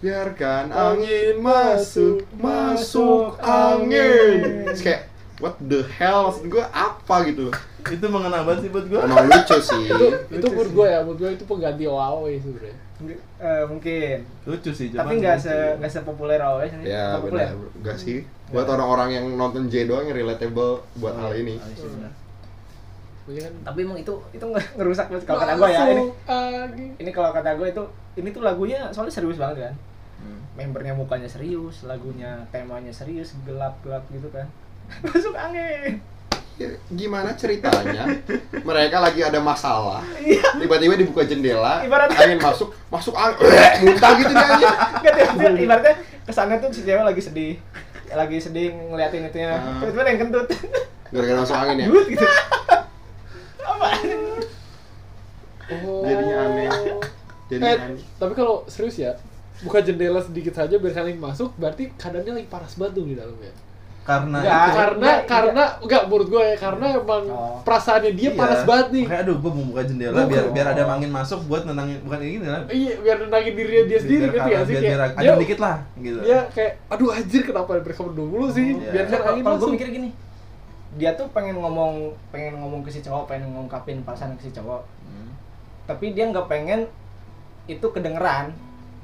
biarkan 0.00 0.64
angin 0.72 1.36
masuk 1.38 2.24
masuk 2.32 3.36
angin. 3.38 4.64
Terus 4.72 4.80
kayak 4.80 5.02
what 5.38 5.56
the 5.60 5.84
hell? 5.92 6.32
Maksud 6.32 6.48
gue 6.48 6.64
apa 6.64 7.16
gitu? 7.28 7.52
Itu 7.80 8.06
mengena 8.08 8.44
banget 8.44 8.68
sih 8.68 8.70
buat 8.72 8.86
gua. 8.88 9.04
emang 9.04 9.28
lucu 9.28 9.56
sih. 9.60 9.84
Itu 9.88 10.06
itu 10.32 10.46
menurut 10.48 10.72
gue 10.72 10.86
ya, 10.88 10.98
menurut 11.04 11.18
gue 11.20 11.30
itu 11.32 11.44
pengganti 11.44 11.84
OAOE 11.84 12.34
sebenarnya. 12.40 12.76
Eh, 13.40 13.64
mungkin. 13.64 14.16
Lucu 14.44 14.70
sih, 14.72 14.92
tapi 14.92 15.16
nggak 15.16 15.36
se 15.40 15.52
nggak 15.80 15.88
sepopuler 15.88 16.36
awalnya 16.40 16.76
sih. 16.76 16.92
Ya 16.92 17.16
populer. 17.16 17.48
benar. 17.48 17.72
Enggak 17.80 17.96
sih. 17.96 18.18
Buat 18.52 18.68
orang-orang 18.68 19.08
yang 19.16 19.24
nonton 19.36 19.68
J 19.72 19.88
doang 19.88 20.04
yang 20.04 20.16
relatable 20.16 20.84
buat 21.00 21.16
hal 21.16 21.32
ini. 21.32 21.56
Oh, 21.56 21.64
iya 21.64 21.76
sih, 21.76 21.88
benar. 21.88 22.12
Maksudnya 23.20 23.42
kan? 23.48 23.54
Tapi 23.64 23.78
emang 23.84 23.98
itu 24.00 24.14
itu 24.32 24.44
nge- 24.44 24.72
ngerusak 24.76 25.06
banget 25.08 25.24
kalau 25.24 25.40
kata 25.40 25.52
gue 25.56 25.68
ya. 25.68 25.80
Ini 25.88 26.04
ini 27.00 27.10
kalau 27.12 27.30
kata 27.32 27.50
gue 27.56 27.68
itu 27.68 27.82
ini 28.16 28.28
tuh 28.28 28.42
lagunya 28.44 28.92
soalnya 28.92 29.12
serius 29.12 29.40
banget 29.40 29.68
kan. 29.68 29.74
Membernya 30.62 30.92
mukanya 30.92 31.24
serius 31.24 31.82
lagunya 31.82 32.44
temanya 32.48 32.90
serius 32.90 33.32
gelap 33.42 33.80
gelap 33.80 34.04
gitu 34.08 34.28
kan. 34.28 34.44
Masuk 35.02 35.32
angin 35.32 36.00
Ya, 36.54 36.68
gimana 36.90 37.32
ceritanya? 37.32 38.04
Mereka 38.52 38.96
lagi 38.98 39.24
ada 39.24 39.40
masalah. 39.40 40.04
Iya. 40.14 40.44
tiba-tiba 40.60 40.92
dibuka 40.94 41.24
jendela 41.24 41.80
Ibaratnya- 41.80 42.20
angin 42.20 42.36
masuk 42.36 42.68
masuk 42.86 43.14
angin 43.14 43.40
muntah 43.80 44.12
gitu 44.14 44.28
dia 44.28 44.72
ibaratnya 45.56 45.94
kesannya 46.22 46.60
tuh 46.60 46.68
si 46.68 46.84
cewek 46.84 47.00
lagi 47.00 47.16
sedih 47.18 47.56
lagi 48.12 48.36
sedih 48.36 48.76
ngeliatin 48.76 49.24
itunya 49.24 49.56
Ah. 49.56 49.80
tiba-tiba 49.80 50.04
yang 50.04 50.20
kentut. 50.20 50.46
Gara-gara 51.08 51.38
masuk 51.40 51.56
angin 51.56 51.76
ya? 51.78 51.86
Gitu. 52.06 52.26
Apa? 53.62 53.86
Oh. 55.80 56.02
jadinya 56.02 56.36
aneh. 56.44 56.68
Jadi 57.48 57.62
Eh, 57.62 57.76
aneh. 57.78 58.02
tapi 58.14 58.32
kalau 58.34 58.66
serius 58.66 58.96
ya, 58.96 59.14
buka 59.60 59.78
jendela 59.80 60.18
sedikit 60.18 60.52
saja 60.52 60.74
biar 60.74 60.92
kalian 60.92 61.18
masuk, 61.18 61.52
berarti 61.54 61.92
keadaannya 61.94 62.32
lagi 62.34 62.48
panas 62.48 62.72
banget 62.74 62.92
tuh 62.94 63.04
di 63.04 63.14
dalamnya. 63.14 63.52
Karena 64.00 64.38
Nggak. 64.38 64.48
itu. 64.50 64.72
karena 64.72 64.96
enggak, 64.96 65.18
karena 65.28 65.64
enggak 65.78 66.02
menurut 66.04 66.28
gue 66.28 66.42
ya 66.42 66.56
karena 66.56 66.86
emang 66.96 67.24
Oh. 67.26 67.60
perasaannya 67.62 68.12
dia 68.12 68.26
Iya. 68.26 68.38
panas 68.38 68.60
banget 68.64 68.86
nih. 68.90 69.04
Makanya 69.04 69.22
aduh, 69.22 69.36
gua 69.38 69.52
mau 69.52 69.64
buka 69.66 69.82
jendela 69.84 70.14
Gua- 70.16 70.26
biar 70.26 70.44
biar 70.50 70.66
ada 70.70 70.82
angin 70.88 71.10
masuk 71.10 71.40
buat 71.44 71.62
nenangin 71.62 71.98
bukan 72.00 72.18
ini 72.18 72.42
lah. 72.42 72.62
Iya, 72.66 72.92
biar 72.98 73.16
nenangin 73.20 73.52
dirinya 73.54 73.84
dia 73.86 73.98
sendiri 74.00 74.24
biar, 74.24 74.32
gitu 74.32 74.48
ya 74.48 74.60
sih 74.60 74.74
biar, 74.74 74.82
kayak 74.82 75.20
ada 75.20 75.32
dikit 75.36 75.58
lah 75.58 75.76
gitu. 75.96 76.18
dia 76.18 76.38
kayak 76.48 76.72
aduh 76.88 77.08
anjir 77.12 77.42
kenapa 77.44 77.70
mereka 77.76 78.02
berdua 78.02 78.26
mulu 78.26 78.46
sih 78.48 78.68
Iya. 78.72 78.90
biar 78.90 79.04
kalau 79.06 79.24
angin 79.30 79.44
kalau 79.44 79.54
gue 79.54 79.62
masuk. 79.62 79.74
mikir 79.76 79.88
gini 79.92 80.10
dia 80.90 81.10
tuh 81.14 81.26
pengen 81.30 81.56
ngomong 81.56 81.92
pengen 82.30 82.54
ngomong 82.56 82.80
ke 82.82 82.90
si 82.90 82.98
cowok 82.98 83.24
pengen 83.26 83.52
ngungkapin 83.52 84.00
perasaan 84.00 84.34
ke 84.34 84.42
si 84.42 84.50
cowok 84.50 84.82
Hmm. 85.04 85.30
tapi 85.86 86.10
dia 86.10 86.26
nggak 86.26 86.46
pengen 86.46 86.88
itu 87.66 87.86
kedengeran 87.86 88.50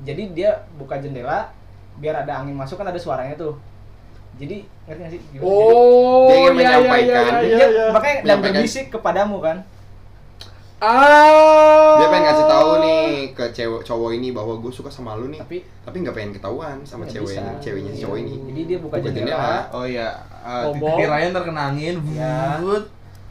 jadi 0.03 0.23
dia 0.31 0.51
buka 0.75 0.97
jendela 0.97 1.49
biar 1.97 2.13
ada 2.19 2.41
angin 2.41 2.53
masuk 2.53 2.77
kan 2.77 2.87
ada 2.87 2.99
suaranya 2.99 3.33
tuh 3.35 3.57
jadi 4.37 4.61
ngerti 4.85 5.01
nggak 5.01 5.13
sih 5.13 5.21
Gimana? 5.31 5.49
Oh, 5.49 6.29
Dia 6.29 6.35
ingin 6.35 6.37
iya, 6.37 6.45
iya, 6.45 6.53
menyampaikan. 6.53 7.09
iya, 7.17 7.33
Jadi 7.33 7.47
iya, 7.47 7.57
dia 7.57 7.69
iya. 7.71 7.87
makanya 7.89 8.15
dan 8.15 8.23
Menyampaikan. 8.23 8.55
berbisik 8.55 8.87
kepadamu 8.91 9.37
kan 9.41 9.57
Ah. 10.77 11.97
Dia 11.97 12.13
pengen 12.13 12.25
ngasih 12.29 12.47
tahu 12.47 12.71
nih 12.79 13.05
ke 13.33 13.45
cewek 13.51 13.81
cowok 13.81 14.11
ini 14.13 14.29
bahwa 14.31 14.61
gue 14.61 14.69
suka 14.69 14.93
sama 14.93 15.17
lu 15.17 15.33
nih. 15.33 15.41
tapi 15.41 15.65
Tapi 15.81 15.97
nggak 16.05 16.13
pengen 16.13 16.33
ketahuan 16.37 16.77
sama 16.85 17.03
nggak 17.03 17.17
cewek 17.17 17.33
bisa. 17.33 17.41
ini, 17.41 17.53
ceweknya 17.59 17.91
si 17.91 17.97
Iya. 17.97 18.05
cowok 18.05 18.19
ini. 18.19 18.35
jadi 18.45 18.61
dia 18.63 18.79
buka, 18.79 18.95
Buka 18.95 19.07
jendela, 19.09 19.25
jendela. 19.33 19.57
Oh 19.73 19.85
iya, 19.89 20.09
uh, 20.37 20.65
Ngomong. 20.69 20.97
tirai 21.01 21.25
terkena 21.33 21.63
angin, 21.73 21.97
Ya. 22.13 22.61
but 22.61 22.85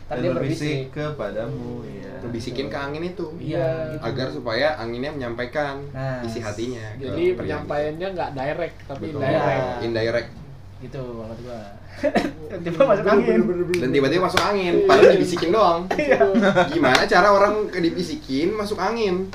dan 0.05 0.21
dia 0.21 0.31
berbisik 0.31 0.91
berbisik. 0.91 0.93
kepadamu. 0.93 1.71
Iya. 1.81 2.13
Lu 2.21 2.27
bisikin 2.29 2.67
ke 2.69 2.77
angin 2.77 3.03
itu. 3.03 3.27
iya 3.41 3.89
gitu. 3.91 4.03
Agar 4.05 4.27
supaya 4.29 4.67
anginnya 4.77 5.09
menyampaikan 5.09 5.81
Nah, 5.89 6.21
isi 6.21 6.39
hatinya. 6.39 6.93
Jadi 6.95 7.33
pria 7.33 7.61
penyampaiannya 7.61 8.07
nggak 8.13 8.29
direct 8.33 8.77
tapi 8.85 9.05
Betul. 9.09 9.21
indirect. 9.21 9.65
Indirect. 9.81 10.29
gitu 10.75 10.99
banget 11.17 11.37
gua 11.47 11.61
tiba 12.67 12.81
masuk 12.83 13.07
angin 13.07 13.39
Dan 13.79 13.89
tiba-tiba 13.89 14.21
masuk 14.27 14.43
angin, 14.43 14.73
padahal 14.83 15.15
dibisikin 15.15 15.49
doang. 15.49 15.79
Iya. 15.95 16.19
Gimana 16.67 17.01
cara 17.07 17.27
orang 17.31 17.71
ke 17.71 17.79
dibisikin 17.79 18.51
masuk 18.51 18.75
angin? 18.77 19.31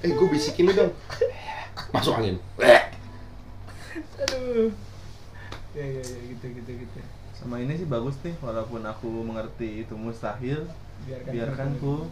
Eh, 0.00 0.14
gue 0.14 0.28
bisikin 0.30 0.70
lu 0.70 0.72
dong. 0.72 0.94
Masuk 1.90 2.14
angin. 2.14 2.38
aduh 4.14 4.70
ya 5.74 5.84
ya 5.84 6.00
ya 6.00 6.18
gitu 6.30 6.46
gitu 6.54 6.70
gitu 6.80 6.98
Sama 7.44 7.60
ini 7.60 7.76
sih 7.76 7.84
bagus 7.84 8.16
nih, 8.20 8.32
walaupun 8.40 8.80
aku 8.80 9.20
mengerti 9.20 9.84
itu 9.84 9.92
mustahil, 9.94 10.64
biarkan 11.04 11.28
biarkan 11.28 11.68
ku 11.76 12.08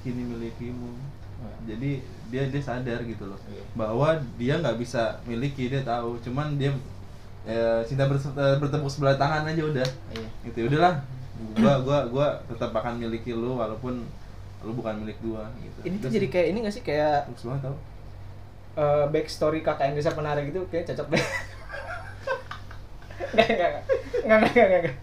kini 0.00 0.24
milikimu. 0.24 0.88
Jadi 1.64 2.00
dia 2.32 2.48
dia 2.48 2.62
sadar 2.62 3.04
gitu 3.04 3.28
loh 3.28 3.36
Iya. 3.44 3.60
bahwa 3.76 4.08
dia 4.34 4.56
nggak 4.56 4.80
bisa 4.80 5.20
miliki 5.22 5.68
dia 5.68 5.84
tahu, 5.84 6.16
cuman 6.18 6.56
dia 6.56 6.72
eh, 7.44 7.84
cinta 7.84 8.08
eh, 8.08 8.56
bertepuk 8.56 8.88
sebelah 8.88 9.14
tangan 9.14 9.44
aja 9.44 9.60
udah. 9.62 9.88
iya 10.10 10.28
Gitu 10.42 10.64
udahlah. 10.64 10.96
Gua 11.52 11.74
gua 11.84 11.98
gua 12.08 12.26
tetap 12.46 12.72
akan 12.72 12.96
miliki 12.96 13.30
lu 13.30 13.60
walaupun 13.60 14.00
lu 14.64 14.72
bukan 14.72 14.96
milik 14.96 15.20
gua 15.20 15.44
gitu. 15.60 15.78
ini 15.84 16.00
tuh 16.00 16.08
jadi 16.08 16.24
kayak 16.24 16.46
ini 16.48 16.58
gak 16.64 16.72
sih 16.72 16.80
kayak 16.80 17.28
bagus 17.28 17.44
banget 17.44 17.62
tau. 17.68 17.76
eh 18.74 19.04
backstory 19.12 19.60
kakak 19.60 19.92
yang 19.92 19.96
bisa 20.00 20.10
penari 20.10 20.48
gitu 20.48 20.64
kayak 20.66 20.88
cocok 20.88 21.12
deh 21.12 21.20
nggak 23.32 23.48
nggak 23.48 23.70
nggak 23.70 23.82
nggak 24.24 24.38
nggak 24.40 24.66
nggak 24.66 24.80
nggak 24.80 24.96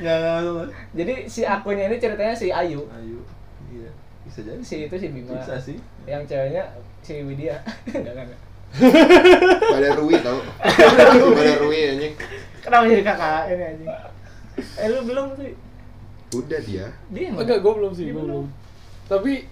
Nggak, 0.00 0.16
nggak, 0.16 0.36
nggak. 0.40 0.68
jadi 0.96 1.14
si 1.26 1.40
akunnya 1.44 1.84
ini 1.84 1.96
ceritanya 1.96 2.32
si 2.32 2.48
Ayu 2.48 2.80
Ayo. 2.88 3.20
Iya. 3.68 3.90
Bisa 4.22 4.40
jadi. 4.40 4.60
si 4.60 4.76
itu 4.84 4.96
si 4.96 5.08
Bima 5.10 5.36
Bisa 5.36 5.56
sih. 5.56 5.76
yang 6.04 6.24
ceweknya 6.24 6.64
si 7.00 7.20
Widya 7.20 7.60
nggak 7.86 8.00
nggak 8.06 8.26
nggak 8.26 8.40
Pada 9.66 9.88
Rui 9.94 10.14
tau. 10.16 10.40
Pada 10.56 11.54
Rui 11.58 11.80
anjing. 11.86 12.14
kenapa 12.60 12.84
jadi 12.86 13.02
kakak 13.02 13.42
ini 13.50 13.64
anjing 13.66 13.88
eh 14.76 14.88
lu 14.88 15.00
belum 15.04 15.28
sih 15.34 15.52
Udah 16.30 16.60
dia. 16.60 16.86
dia 17.10 17.26
Enggak, 17.28 17.58
gue 17.58 17.72
belum 17.74 17.90
sih, 17.90 18.06
gue 18.08 18.22
belum. 18.22 18.46
Tapi 19.04 19.50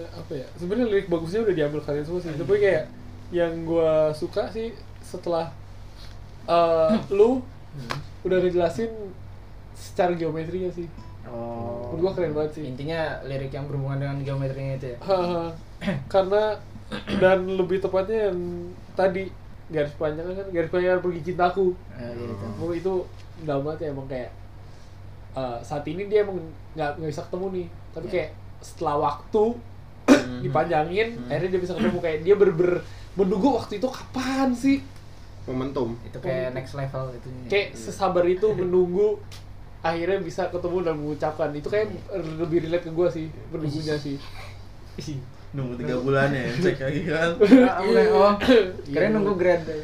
apa 0.00 0.32
ya? 0.32 0.48
Sebenarnya 0.56 0.88
lirik 0.88 1.12
bagusnya 1.12 1.44
udah 1.44 1.52
diambil 1.52 1.84
kalian 1.84 2.08
semua 2.08 2.24
sih. 2.24 2.32
Tapi 2.32 2.56
kayak 2.56 2.88
yang 3.28 3.68
gue 3.68 3.90
suka 4.16 4.48
sih 4.48 4.72
setelah 5.12 5.52
eh, 6.44 6.92
lu 7.10 7.44
udah 8.22 8.38
ngejelasin 8.38 8.88
secara 9.74 10.12
geometrinya 10.12 10.70
sih. 10.70 10.86
oh 11.24 11.90
Menurut 11.90 12.00
gua 12.02 12.12
keren 12.14 12.32
banget 12.32 12.52
sih. 12.56 12.64
intinya 12.64 13.00
lirik 13.22 13.50
yang 13.50 13.66
berhubungan 13.66 13.98
dengan 13.98 14.16
geometrinya 14.22 14.74
itu 14.74 14.86
ya. 14.88 14.98
Karena 16.12 16.56
dan 17.18 17.44
lebih 17.48 17.78
tepatnya 17.78 18.30
yang 18.30 18.38
tadi 18.92 19.28
garis 19.68 19.96
panjang 19.96 20.28
kan 20.28 20.46
garis 20.48 20.68
panjang 20.68 21.00
pergi 21.00 21.20
cintaku. 21.24 21.72
Eh, 21.94 22.12
iya 22.12 22.74
itu 22.74 22.94
dalam 23.42 23.62
banget 23.62 23.80
ya 23.80 23.88
emang 23.90 24.06
kayak 24.06 24.30
eh, 25.32 25.58
saat 25.62 25.84
ini 25.84 26.06
dia 26.06 26.22
emang 26.22 26.38
nggak 26.72 26.90
nggak 27.00 27.10
bisa 27.10 27.22
ketemu 27.24 27.46
nih. 27.50 27.66
Tapi 27.92 28.06
Ya. 28.06 28.12
kayak 28.12 28.30
setelah 28.60 28.96
waktu 29.00 29.44
dipanjangin, 30.44 31.08
akhirnya 31.26 31.50
dia 31.50 31.60
bisa 31.60 31.74
ketemu 31.74 31.98
kayak 31.98 32.18
dia 32.22 32.34
ber-ber 32.34 32.72
menunggu 33.14 33.48
waktu 33.54 33.76
itu 33.76 33.88
kapan 33.88 34.52
sih? 34.52 34.78
Momentum. 35.42 35.98
itu 36.02 36.18
kayak 36.18 36.54
next 36.54 36.72
level 36.72 37.10
itunya. 37.10 37.44
Kayak 37.46 37.68
sesabar 37.74 38.22
itu 38.24 38.46
menunggu 38.52 39.18
akhirnya 39.80 40.22
bisa 40.22 40.46
ketemu 40.46 40.78
dan 40.80 40.94
mengucapkan. 40.94 41.50
Itu 41.50 41.66
kayak 41.66 41.90
lebih 42.38 42.62
relate 42.62 42.86
ke 42.86 42.92
gue 42.92 43.08
sih 43.10 43.26
menunggunya 43.50 43.96
sih. 43.96 44.16
Nunggu 45.52 45.74
tiga 45.76 45.96
bulan 45.98 46.30
ya, 46.30 46.46
cek 46.64 46.78
lagi 46.80 47.02
kan. 47.04 47.30
Ah, 47.66 47.82
oh 48.08 48.32
keren 48.86 49.10
nunggu 49.12 49.34
grade 49.34 49.66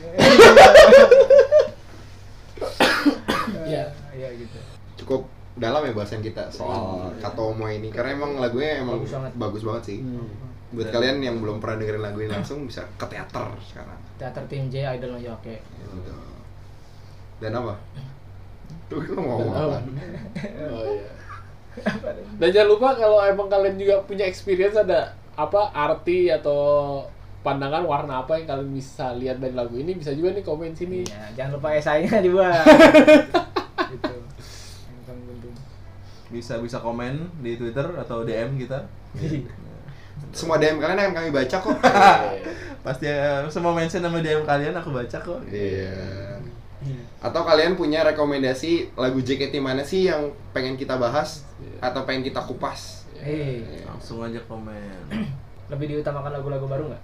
Iya. 3.69 3.85
iya 4.15 4.29
gitu. 4.33 4.59
Cukup 4.97 5.29
dalam 5.59 5.85
ya 5.85 5.93
bahasan 5.93 6.23
kita 6.23 6.49
soal 6.49 7.13
Katomo 7.19 7.69
ini. 7.69 7.91
Karena 7.91 8.17
emang 8.17 8.39
lagunya 8.39 8.81
emang 8.81 9.03
Bagus 9.03 9.13
banget. 9.13 9.33
bagus 9.37 9.63
banget 9.63 9.83
sih. 9.85 9.99
Buat 10.69 10.85
Dan- 10.85 10.95
kalian 10.95 11.17
yang 11.21 11.37
belum 11.39 11.57
pernah 11.59 11.77
dengerin 11.77 12.03
lagu 12.03 12.19
ini 12.19 12.29
langsung 12.31 12.65
bisa 12.65 12.85
ke 12.95 13.07
teater 13.07 13.49
sekarang. 13.65 13.97
teater 14.15 14.45
tim 14.47 14.67
J 14.67 14.85
idol 14.93 15.15
aja 15.15 15.33
oke 15.33 15.55
Gitu. 15.55 16.13
Dan 17.39 17.53
apa? 17.55 17.75
Tuh 18.89 19.01
lu 19.01 19.17
mau 19.17 19.39
ngomong 19.39 19.49
Oh. 19.51 19.65
apa? 19.67 19.79
Oh, 20.67 20.85
iya. 20.87 21.09
Dan 22.35 22.49
jangan 22.51 22.69
lupa 22.69 22.89
kalau 22.93 23.23
emang 23.23 23.47
kalian 23.47 23.77
juga 23.77 24.03
punya 24.03 24.25
experience 24.25 24.75
ada 24.75 25.09
apa 25.33 25.71
arti 25.71 26.27
atau 26.29 27.01
pandangan 27.39 27.81
warna 27.83 28.21
apa 28.21 28.35
yang 28.35 28.45
kalian 28.47 28.71
bisa 28.71 29.15
lihat 29.15 29.39
dari 29.39 29.55
lagu 29.55 29.73
ini 29.73 29.95
bisa 29.95 30.11
juga 30.11 30.33
nih 30.33 30.43
komen 30.43 30.75
sini. 30.75 31.07
Iya, 31.07 31.23
jangan 31.35 31.53
lupa 31.55 31.69
esainya 31.73 32.19
dibuat 32.21 32.67
gitu 33.89 34.15
yang 34.85 35.01
paling 35.07 35.25
penting 35.25 35.55
Bisa 36.29 36.59
bisa 36.59 36.77
komen 36.79 37.15
di 37.39 37.55
Twitter 37.55 37.87
atau 37.95 38.21
DM 38.21 38.59
kita. 38.59 38.83
Semua 40.33 40.57
DM 40.61 40.79
kalian 40.79 40.99
akan 40.99 41.15
kami 41.15 41.31
baca 41.31 41.57
kok. 41.59 41.77
Pasti 42.87 43.07
eh, 43.11 43.43
semua 43.51 43.75
mention 43.75 44.01
nama 44.01 44.23
DM 44.23 44.47
kalian 44.47 44.75
aku 44.77 44.95
baca 44.95 45.19
kok. 45.19 45.41
Iya. 45.51 46.39
Atau 47.19 47.43
kalian 47.43 47.75
punya 47.75 48.07
rekomendasi 48.07 48.95
lagu 48.95 49.19
JKT 49.19 49.59
mana 49.59 49.83
sih 49.83 50.07
yang 50.07 50.31
pengen 50.55 50.79
kita 50.79 50.95
bahas 50.95 51.43
atau 51.83 52.07
pengen 52.07 52.23
kita 52.23 52.39
kupas? 52.47 53.03
Hei, 53.19 53.83
Langsung 53.83 54.23
aja 54.23 54.39
komen. 54.47 55.11
lebih 55.69 55.87
diutamakan 55.91 56.39
lagu-lagu 56.39 56.65
baru 56.65 56.85
nggak? 56.89 57.03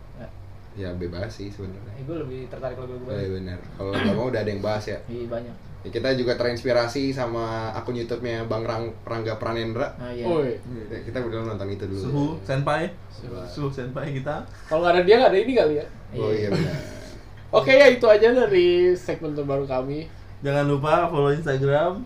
Ya 0.75 0.91
bebas 0.91 1.31
sih 1.31 1.49
sebenarnya. 1.49 1.93
Eh, 1.95 2.03
gue 2.03 2.17
lebih 2.19 2.41
tertarik 2.47 2.75
lagu-lagu 2.75 2.99
Oh, 3.01 3.09
baru. 3.09 3.17
iya 3.17 3.29
benar. 3.31 3.59
Kalau 3.73 3.91
nggak 3.91 4.15
mau 4.15 4.27
udah 4.27 4.41
ada 4.41 4.51
yang 4.51 4.59
bahas 4.59 4.85
ya. 4.85 4.99
Iya 5.07 5.27
banyak. 5.29 5.57
Ya, 5.85 5.91
kita 5.93 6.09
juga 6.17 6.33
terinspirasi 6.35 7.13
sama 7.13 7.69
akun 7.71 7.93
YouTube-nya 7.95 8.49
Bang 8.49 8.65
Rang, 8.65 8.89
Rangga 9.05 9.37
Pranendra. 9.37 9.93
Nah, 9.95 10.11
iya. 10.11 10.25
Oi. 10.25 10.57
Ya, 10.89 10.99
kita 10.99 11.21
belum 11.21 11.45
nonton 11.47 11.69
itu 11.69 11.85
dulu. 11.85 12.01
Suhu 12.01 12.27
senpai. 12.41 12.89
Suhu. 13.07 13.37
Suhu 13.45 13.69
senpai 13.71 14.11
kita. 14.13 14.43
Kalau 14.65 14.83
nggak 14.83 14.97
ada 14.97 15.03
dia 15.03 15.15
nggak 15.21 15.31
ada 15.31 15.39
ini 15.39 15.53
kali 15.53 15.75
ya. 15.77 15.87
Oh 16.17 16.33
iya 16.33 16.49
benar. 16.49 16.75
Oke 17.61 17.71
ya 17.71 17.87
itu 17.87 18.03
aja 18.03 18.33
dari 18.33 18.67
segmen 18.95 19.31
terbaru 19.31 19.63
kami. 19.65 20.09
Jangan 20.41 20.67
lupa 20.67 21.07
follow 21.07 21.31
Instagram 21.31 22.03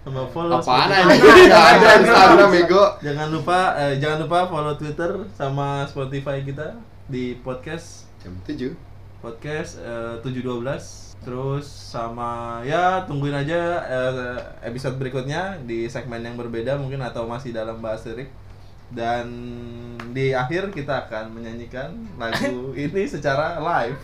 sama 0.00 0.26
follow 0.28 0.58
Apaan 0.58 0.90
Spotify. 0.92 1.48
aja? 1.48 1.56
Ada 1.78 1.88
Instagram 2.04 2.50
bego. 2.50 2.84
Jangan 3.00 3.28
lupa 3.30 3.58
eh, 3.78 3.94
jangan 3.96 4.18
lupa 4.26 4.38
follow 4.44 4.74
Twitter 4.74 5.24
sama 5.30 5.86
Spotify 5.86 6.42
kita 6.42 6.76
di 7.06 7.38
podcast 7.38 8.09
Jam 8.20 8.36
7. 8.44 8.76
podcast 9.20 9.80
eh, 9.80 10.16
712 10.24 11.20
terus 11.20 11.68
sama 11.68 12.64
ya 12.64 13.04
tungguin 13.04 13.36
aja 13.36 13.84
eh, 13.84 14.36
episode 14.64 14.96
berikutnya 14.96 15.60
di 15.64 15.84
segmen 15.92 16.24
yang 16.24 16.40
berbeda 16.40 16.80
mungkin 16.80 17.04
atau 17.04 17.28
masih 17.28 17.52
dalam 17.52 17.84
bahas 17.84 18.00
lirik 18.08 18.32
dan 18.90 19.28
di 20.10 20.34
akhir 20.34 20.74
kita 20.74 21.06
akan 21.06 21.30
menyanyikan 21.30 21.94
lagu 22.18 22.72
ini 22.84 23.06
secara 23.06 23.62
live. 23.62 23.98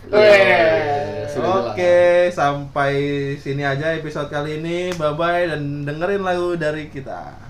Sudah 1.27 1.75
Oke, 1.75 2.31
sampai 2.31 2.95
sini 3.35 3.67
aja 3.67 3.91
episode 3.99 4.31
kali 4.31 4.63
ini. 4.63 4.95
Bye 4.95 5.13
bye 5.19 5.43
dan 5.51 5.83
dengerin 5.83 6.23
lagu 6.23 6.55
dari 6.55 6.87
kita. 6.87 7.46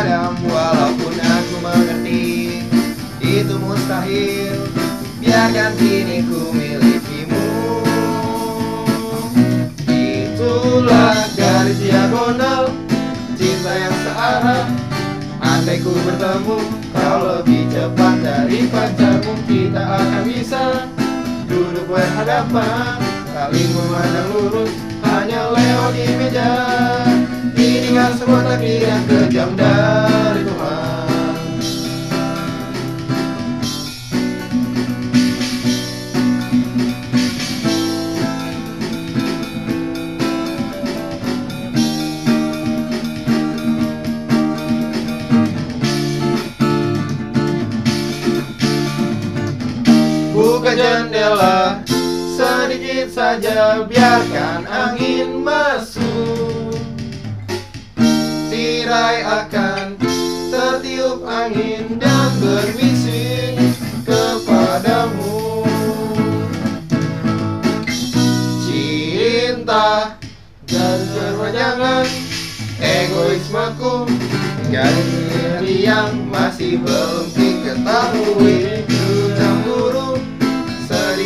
Padamu 0.00 0.48
Walaupun 0.48 1.14
aku 1.20 1.56
mengerti 1.60 2.24
itu 3.20 3.54
mustahil. 3.60 4.56
Biarkan 5.20 5.76
kini 5.76 6.24
ku 6.24 6.56
milikimu. 6.56 7.46
Itulah 9.84 11.28
garis 11.36 11.78
diagonal 11.84 12.72
Cinta 13.36 13.72
yang 13.76 13.96
searah. 14.00 14.64
Andai 15.40 15.84
ku 15.84 15.92
bertemu 15.92 16.58
Kau 16.92 17.18
lebih 17.24 17.64
cepat 17.72 18.20
dari 18.20 18.68
pacarmu 18.68 19.32
Kita 19.48 19.82
akan 20.00 20.22
bisa 20.28 20.84
Duduk 21.48 21.88
berhadapan. 21.88 23.00
Saling 23.32 23.70
memandang 23.72 24.28
lurus 24.36 24.72
Hanya 25.00 25.48
lewat 25.48 25.92
di 25.96 26.06
meja 26.20 26.50
Ini 27.90 27.98
sebuah 28.22 28.46
takdir 28.46 28.86
yang 28.86 29.02
kejam 29.02 29.50
dari 29.58 30.46
Tuhan. 30.46 31.42
Buka 50.30 50.78
jendela 50.78 51.82
sedikit 52.38 53.10
saja 53.10 53.82
biarkan 53.82 54.62
angin 54.70 55.42
masuk 55.42 55.99
Tirai 58.90 59.22
akan 59.22 60.02
tertiup 60.50 61.22
angin 61.22 61.94
dan 62.02 62.26
berbisik 62.42 63.54
kepadamu. 64.02 65.62
Cinta 68.66 70.18
dan 70.66 70.98
perpanjangan 71.06 72.02
egoismeku 72.82 74.10
Garis 74.74 75.70
yang 75.70 76.26
masih 76.26 76.82
belum 76.82 77.30
diketahui. 77.38 78.82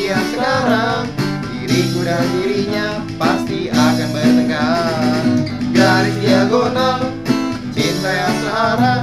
Sekarang 0.05 1.09
Diriku 1.49 2.05
dan 2.05 2.29
dirinya 2.29 3.01
pasti 3.17 3.73
akan 3.73 4.09
bertengkar. 4.13 5.25
Garis 5.73 6.17
diagonal 6.21 7.14
yang 8.09 8.37
searah 8.45 9.01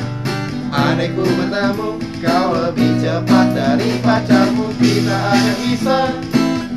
Andai 0.71 1.11
ku 1.11 1.27
bertemu 1.27 1.99
kau 2.23 2.55
lebih 2.55 2.95
cepat 3.03 3.47
dari 3.51 3.99
pacarmu. 3.99 4.71
Kita 4.79 5.11
akan 5.11 5.55
bisa 5.59 5.99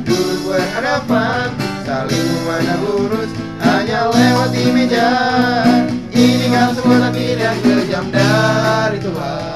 duduk 0.03 0.51
berhadapan. 0.51 1.47
Saling 1.87 2.25
memandang 2.27 2.81
lurus 2.83 3.31
hanya 3.63 4.11
lewat 4.11 4.51
di 4.51 4.65
meja. 4.75 5.11
Ini 6.11 6.45
kan 6.51 6.75
sebuah 6.75 7.07
takdir 7.07 7.39
kejam 7.63 8.11
dari 8.11 8.99
Tuhan 8.99 9.54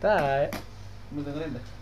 Tak. 0.00 0.56
Lu 1.12 1.20
dengerin 1.20 1.52
dah. 1.52 1.79